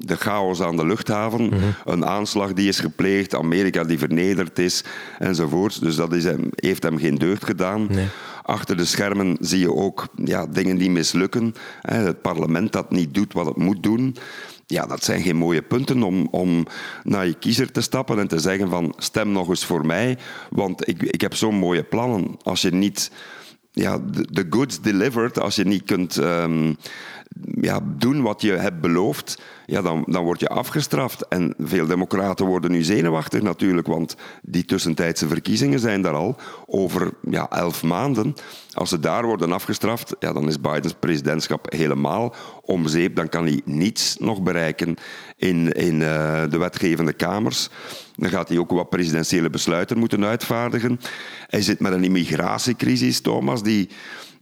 de 0.00 0.16
chaos 0.16 0.62
aan 0.62 0.76
de 0.76 0.86
luchthaven, 0.86 1.44
mhm. 1.44 1.64
een 1.84 2.06
aanslag 2.06 2.52
die 2.52 2.68
is 2.68 2.80
gepleegd, 2.80 3.34
Amerika 3.34 3.84
die 3.84 3.98
vernederd 3.98 4.58
is 4.58 4.84
enzovoort. 5.18 5.80
Dus 5.80 5.96
dat 5.96 6.12
is 6.12 6.24
hem, 6.24 6.48
heeft 6.54 6.82
hem 6.82 6.98
geen 6.98 7.14
deugd 7.14 7.44
gedaan. 7.44 7.88
Achter 8.42 8.76
de 8.76 8.84
schermen 8.84 9.36
zie 9.40 9.58
je 9.58 9.74
ook 9.74 10.06
ja, 10.24 10.46
dingen 10.46 10.76
die 10.76 10.90
mislukken. 10.90 11.54
Het 11.80 12.22
parlement 12.22 12.72
dat 12.72 12.90
niet 12.90 13.14
doet 13.14 13.32
wat 13.32 13.46
het 13.46 13.56
moet 13.56 13.82
doen. 13.82 14.16
Ja, 14.66 14.86
dat 14.86 15.04
zijn 15.04 15.22
geen 15.22 15.36
mooie 15.36 15.62
punten 15.62 16.02
om, 16.02 16.28
om 16.30 16.66
naar 17.04 17.26
je 17.26 17.34
kiezer 17.34 17.72
te 17.72 17.80
stappen 17.80 18.18
en 18.18 18.28
te 18.28 18.38
zeggen 18.38 18.68
van 18.68 18.94
stem 18.96 19.32
nog 19.32 19.48
eens 19.48 19.64
voor 19.64 19.86
mij, 19.86 20.18
want 20.50 20.88
ik, 20.88 21.02
ik 21.02 21.20
heb 21.20 21.34
zo'n 21.34 21.54
mooie 21.54 21.82
plannen. 21.82 22.36
Als 22.42 22.62
je 22.62 22.70
niet 22.70 23.10
ja, 23.72 23.98
de 24.30 24.46
goods 24.50 24.80
delivered, 24.80 25.40
als 25.40 25.56
je 25.56 25.64
niet 25.64 25.84
kunt 25.84 26.16
um, 26.16 26.76
ja, 27.60 27.80
doen 27.84 28.22
wat 28.22 28.42
je 28.42 28.52
hebt 28.52 28.80
beloofd, 28.80 29.42
ja, 29.66 29.82
dan, 29.82 30.04
dan 30.06 30.24
word 30.24 30.40
je 30.40 30.48
afgestraft. 30.48 31.28
En 31.28 31.54
veel 31.58 31.86
democraten 31.86 32.46
worden 32.46 32.70
nu 32.70 32.82
zenuwachtig 32.82 33.42
natuurlijk, 33.42 33.86
want 33.86 34.16
die 34.42 34.64
tussentijdse 34.64 35.28
verkiezingen 35.28 35.78
zijn 35.78 36.02
daar 36.02 36.14
al 36.14 36.36
over 36.66 37.12
ja, 37.30 37.50
elf 37.50 37.82
maanden. 37.82 38.34
Als 38.72 38.88
ze 38.88 39.00
daar 39.00 39.24
worden 39.24 39.52
afgestraft, 39.52 40.16
ja, 40.18 40.32
dan 40.32 40.48
is 40.48 40.60
Bidens 40.60 40.94
presidentschap 41.00 41.72
helemaal 41.72 42.34
om 42.62 42.86
zeep. 42.86 43.16
Dan 43.16 43.28
kan 43.28 43.44
hij 43.44 43.60
niets 43.64 44.16
nog 44.18 44.42
bereiken 44.42 44.96
in, 45.36 45.72
in 45.72 45.94
uh, 45.94 46.42
de 46.50 46.58
wetgevende 46.58 47.12
kamers. 47.12 47.68
Dan 48.16 48.30
gaat 48.30 48.48
hij 48.48 48.58
ook 48.58 48.70
wat 48.70 48.88
presidentiële 48.88 49.50
besluiten 49.50 49.98
moeten 49.98 50.24
uitvaardigen. 50.24 51.00
Hij 51.46 51.62
zit 51.62 51.80
met 51.80 51.92
een 51.92 52.04
immigratiecrisis, 52.04 53.20
Thomas, 53.20 53.62
die 53.62 53.88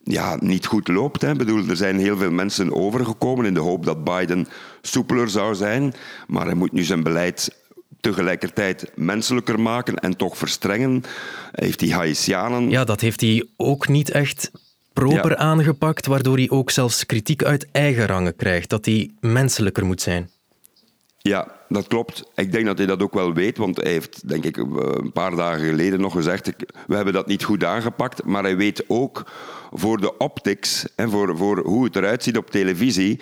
ja, 0.08 0.36
niet 0.40 0.66
goed 0.66 0.88
loopt. 0.88 1.22
Hè. 1.22 1.34
Bedoel, 1.34 1.68
er 1.68 1.76
zijn 1.76 1.98
heel 1.98 2.16
veel 2.16 2.30
mensen 2.30 2.74
overgekomen 2.74 3.44
in 3.44 3.54
de 3.54 3.60
hoop 3.60 3.84
dat 3.84 4.04
Biden 4.04 4.48
soepeler 4.82 5.28
zou 5.28 5.54
zijn. 5.54 5.94
Maar 6.26 6.44
hij 6.44 6.54
moet 6.54 6.72
nu 6.72 6.82
zijn 6.82 7.02
beleid 7.02 7.56
tegelijkertijd 8.00 8.92
menselijker 8.94 9.60
maken 9.60 9.94
en 9.96 10.16
toch 10.16 10.36
verstrengen. 10.36 11.02
Heeft 11.52 11.78
die 11.78 11.94
Haitianen... 11.94 12.70
Ja, 12.70 12.84
dat 12.84 13.00
heeft 13.00 13.20
hij 13.20 13.46
ook 13.56 13.88
niet 13.88 14.10
echt 14.10 14.50
proper 14.92 15.36
aangepakt, 15.36 16.06
waardoor 16.06 16.36
hij 16.36 16.50
ook 16.50 16.70
zelfs 16.70 17.06
kritiek 17.06 17.44
uit 17.44 17.66
eigen 17.72 18.06
rangen 18.06 18.36
krijgt, 18.36 18.68
dat 18.68 18.84
hij 18.84 19.10
menselijker 19.20 19.86
moet 19.86 20.00
zijn. 20.02 20.30
Ja, 21.26 21.46
dat 21.68 21.86
klopt. 21.86 22.24
Ik 22.34 22.52
denk 22.52 22.66
dat 22.66 22.78
hij 22.78 22.86
dat 22.86 23.02
ook 23.02 23.14
wel 23.14 23.34
weet, 23.34 23.56
want 23.56 23.76
hij 23.76 23.90
heeft, 23.90 24.28
denk 24.28 24.44
ik, 24.44 24.56
een 24.56 25.12
paar 25.12 25.36
dagen 25.36 25.68
geleden 25.68 26.00
nog 26.00 26.12
gezegd: 26.12 26.52
we 26.86 26.94
hebben 26.94 27.12
dat 27.12 27.26
niet 27.26 27.44
goed 27.44 27.64
aangepakt. 27.64 28.24
Maar 28.24 28.42
hij 28.42 28.56
weet 28.56 28.84
ook 28.86 29.24
voor 29.72 30.00
de 30.00 30.16
optics 30.16 30.86
en 30.94 31.10
voor, 31.10 31.36
voor 31.36 31.58
hoe 31.58 31.84
het 31.84 31.96
eruit 31.96 32.22
ziet 32.22 32.36
op 32.36 32.50
televisie: 32.50 33.20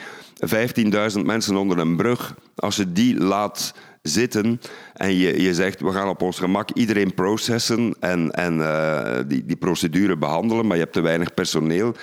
15.000 1.15 1.21
mensen 1.25 1.57
onder 1.57 1.79
een 1.79 1.97
brug, 1.97 2.35
als 2.55 2.77
je 2.77 2.93
die 2.93 3.17
laat 3.17 3.75
zitten 4.03 4.61
en 4.95 5.15
je, 5.15 5.43
je 5.43 5.55
zegt 5.55 5.81
we 5.81 5.93
gaan 5.93 6.09
op 6.09 6.23
ons 6.23 6.39
gemak 6.39 6.71
iedereen 6.71 7.15
processen 7.15 7.97
en, 8.01 8.31
en 8.31 8.59
uh, 8.59 9.19
die, 9.27 9.45
die 9.45 9.57
procedure 9.57 10.17
behandelen, 10.17 10.67
maar 10.67 10.77
je 10.77 10.83
hebt 10.83 10.95
te 10.95 11.01
weinig 11.01 11.35
personeel 11.35 11.95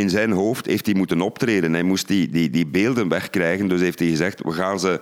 in 0.00 0.10
zijn 0.10 0.32
hoofd 0.32 0.66
heeft 0.66 0.86
hij 0.86 0.94
moeten 0.94 1.20
optreden. 1.20 1.72
Hij 1.72 1.82
moest 1.82 2.08
die, 2.08 2.28
die, 2.28 2.50
die 2.50 2.66
beelden 2.66 3.08
wegkrijgen. 3.08 3.68
Dus 3.68 3.80
heeft 3.80 3.98
hij 3.98 4.08
gezegd, 4.08 4.42
we 4.42 4.52
gaan 4.52 4.80
ze 4.80 5.00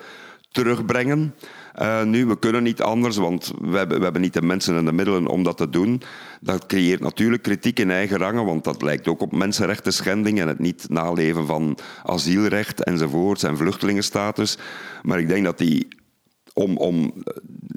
terugbrengen. 0.50 1.35
Uh, 1.80 2.02
nu, 2.02 2.26
we 2.26 2.38
kunnen 2.38 2.62
niet 2.62 2.83
anders, 2.83 3.16
want 3.16 3.52
we 3.61 3.76
hebben, 3.76 3.96
we 3.98 4.02
hebben 4.04 4.22
niet 4.22 4.33
de 4.33 4.42
mensen 4.42 4.76
en 4.76 4.85
de 4.85 4.92
middelen 4.92 5.26
om 5.26 5.42
dat 5.42 5.57
te 5.57 5.70
doen. 5.70 6.02
Dat 6.40 6.66
creëert 6.66 7.00
natuurlijk 7.00 7.42
kritiek 7.42 7.78
in 7.78 7.90
eigen 7.90 8.18
rangen, 8.18 8.44
want 8.44 8.64
dat 8.64 8.83
lijkt 8.83 9.09
ook 9.09 9.20
op 9.20 9.33
mensenrechten 9.33 9.92
schending 9.92 10.40
en 10.40 10.48
het 10.48 10.59
niet 10.59 10.87
naleven 10.88 11.46
van 11.46 11.78
asielrecht 12.02 12.85
enzovoorts 12.85 13.42
en 13.42 13.57
vluchtelingenstatus. 13.57 14.59
Maar 15.02 15.18
ik 15.18 15.28
denk 15.28 15.44
dat 15.44 15.59
die 15.59 15.88
om, 16.52 16.76
om 16.76 17.24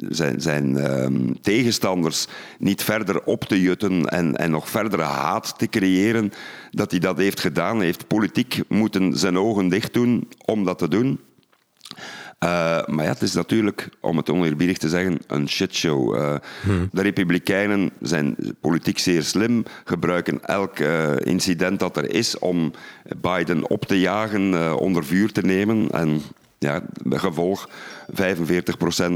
zijn, 0.09 0.41
zijn 0.41 0.77
uh, 0.77 1.31
tegenstanders 1.41 2.27
niet 2.59 2.83
verder 2.83 3.23
op 3.23 3.43
te 3.43 3.61
jutten 3.61 4.05
en, 4.05 4.35
en 4.35 4.51
nog 4.51 4.69
verdere 4.69 5.03
haat 5.03 5.53
te 5.57 5.67
creëren, 5.67 6.31
dat 6.71 6.91
hij 6.91 6.99
dat 6.99 7.17
heeft 7.17 7.39
gedaan. 7.39 7.77
Hij 7.77 7.85
heeft 7.85 8.07
politiek 8.07 8.61
moeten 8.67 9.17
zijn 9.17 9.37
ogen 9.37 9.69
dicht 9.69 9.93
doen 9.93 10.27
om 10.45 10.63
dat 10.63 10.77
te 10.77 10.87
doen. 10.87 11.19
Uh, 12.43 12.85
maar 12.85 13.03
ja, 13.03 13.11
het 13.11 13.21
is 13.21 13.33
natuurlijk, 13.33 13.89
om 14.01 14.17
het 14.17 14.29
oneerbiedig 14.29 14.77
te 14.77 14.89
zeggen, 14.89 15.17
een 15.27 15.49
shitshow. 15.49 16.15
Uh, 16.15 16.35
hmm. 16.63 16.89
De 16.91 17.01
Republikeinen 17.01 17.91
zijn 18.01 18.35
politiek 18.61 18.99
zeer 18.99 19.23
slim, 19.23 19.63
gebruiken 19.83 20.43
elk 20.43 20.79
uh, 20.79 21.11
incident 21.19 21.79
dat 21.79 21.97
er 21.97 22.13
is 22.13 22.39
om 22.39 22.71
Biden 23.21 23.69
op 23.69 23.85
te 23.85 23.99
jagen, 23.99 24.77
onder 24.79 25.05
vuur 25.05 25.31
te 25.31 25.41
nemen. 25.41 25.89
En 25.91 26.21
ja, 26.59 26.81
gevolg 27.09 27.69
45% 28.11 28.13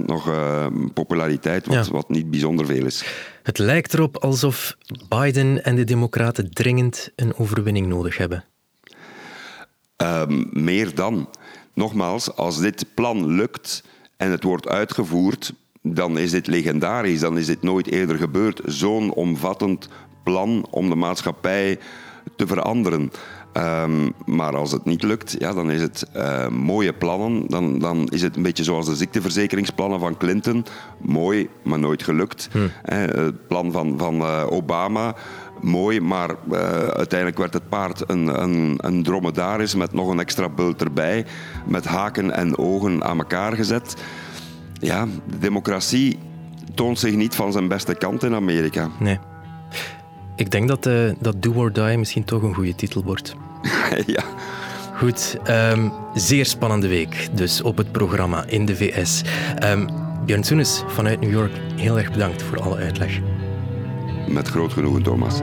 nog 0.05 0.27
uh, 0.27 0.65
populariteit, 0.93 1.65
wat, 1.65 1.87
wat 1.87 2.09
niet 2.09 2.29
bijzonder 2.29 2.65
veel 2.65 2.85
is. 2.85 3.03
Het 3.43 3.57
lijkt 3.57 3.93
erop 3.93 4.17
alsof 4.17 4.77
Biden 5.09 5.63
en 5.63 5.75
de 5.75 5.83
Democraten 5.83 6.51
dringend 6.51 7.09
een 7.15 7.37
overwinning 7.37 7.87
nodig 7.87 8.17
hebben. 8.17 8.43
Um, 9.97 10.49
meer 10.51 10.95
dan. 10.95 11.29
Nogmaals, 11.73 12.35
als 12.35 12.59
dit 12.59 12.85
plan 12.93 13.27
lukt 13.27 13.83
en 14.17 14.31
het 14.31 14.43
wordt 14.43 14.67
uitgevoerd, 14.67 15.53
dan 15.81 16.17
is 16.17 16.31
dit 16.31 16.47
legendarisch. 16.47 17.19
Dan 17.19 17.37
is 17.37 17.45
dit 17.45 17.61
nooit 17.61 17.87
eerder 17.87 18.17
gebeurd. 18.17 18.61
Zo'n 18.65 19.13
omvattend 19.13 19.89
plan 20.23 20.67
om 20.69 20.89
de 20.89 20.95
maatschappij 20.95 21.79
te 22.35 22.47
veranderen. 22.47 23.11
Ehm, 23.53 24.09
maar 24.25 24.55
als 24.55 24.71
het 24.71 24.85
niet 24.85 25.03
lukt, 25.03 25.35
ja, 25.39 25.53
dan 25.53 25.71
is 25.71 25.81
het 25.81 26.07
uh, 26.15 26.47
mooie 26.47 26.93
plannen. 26.93 27.47
Dan, 27.47 27.79
dan 27.79 28.07
is 28.07 28.21
het 28.21 28.35
een 28.35 28.41
beetje 28.43 28.63
zoals 28.63 28.85
de 28.85 28.95
ziekteverzekeringsplannen 28.95 29.99
van 29.99 30.17
Clinton. 30.17 30.65
Mooi, 31.01 31.49
maar 31.63 31.79
nooit 31.79 32.03
gelukt. 32.03 32.49
Hm. 32.51 32.67
het 32.81 33.47
plan 33.47 33.71
van, 33.71 33.97
van 33.97 34.15
uh, 34.21 34.43
Obama. 34.49 35.15
Mooi, 35.61 36.01
maar 36.01 36.29
uh, 36.29 36.59
uiteindelijk 36.87 37.37
werd 37.37 37.53
het 37.53 37.69
paard 37.69 38.09
een, 38.09 38.41
een, 38.41 38.75
een 38.77 39.03
dromedaris 39.03 39.75
met 39.75 39.93
nog 39.93 40.09
een 40.09 40.19
extra 40.19 40.49
bult 40.49 40.81
erbij. 40.81 41.25
Met 41.67 41.85
haken 41.85 42.31
en 42.31 42.57
ogen 42.57 43.03
aan 43.03 43.17
elkaar 43.17 43.53
gezet. 43.53 43.95
Ja, 44.73 45.05
de 45.05 45.37
democratie 45.37 46.19
toont 46.75 46.99
zich 46.99 47.15
niet 47.15 47.35
van 47.35 47.51
zijn 47.51 47.67
beste 47.67 47.95
kant 47.95 48.23
in 48.23 48.33
Amerika. 48.33 48.89
Nee. 48.99 49.19
Ik 50.41 50.51
denk 50.51 50.67
dat, 50.67 50.85
uh, 50.85 51.11
dat 51.19 51.41
Do 51.41 51.53
or 51.53 51.73
Die 51.73 51.97
misschien 51.97 52.23
toch 52.23 52.41
een 52.41 52.53
goede 52.53 52.75
titel 52.75 53.03
wordt. 53.03 53.35
ja. 54.15 54.23
Goed, 54.95 55.37
um, 55.49 55.91
zeer 56.13 56.45
spannende 56.45 56.87
week 56.87 57.27
dus 57.31 57.61
op 57.61 57.77
het 57.77 57.91
programma 57.91 58.43
in 58.47 58.65
de 58.65 58.75
VS. 58.75 59.21
Um, 59.63 59.87
Björn 60.25 60.43
Soenes 60.43 60.83
vanuit 60.87 61.19
New 61.19 61.31
York, 61.31 61.51
heel 61.75 61.97
erg 61.97 62.11
bedankt 62.11 62.43
voor 62.43 62.61
alle 62.61 62.75
uitleg. 62.75 63.19
Met 64.27 64.47
groot 64.47 64.73
genoegen, 64.73 65.03
Thomas. 65.03 65.39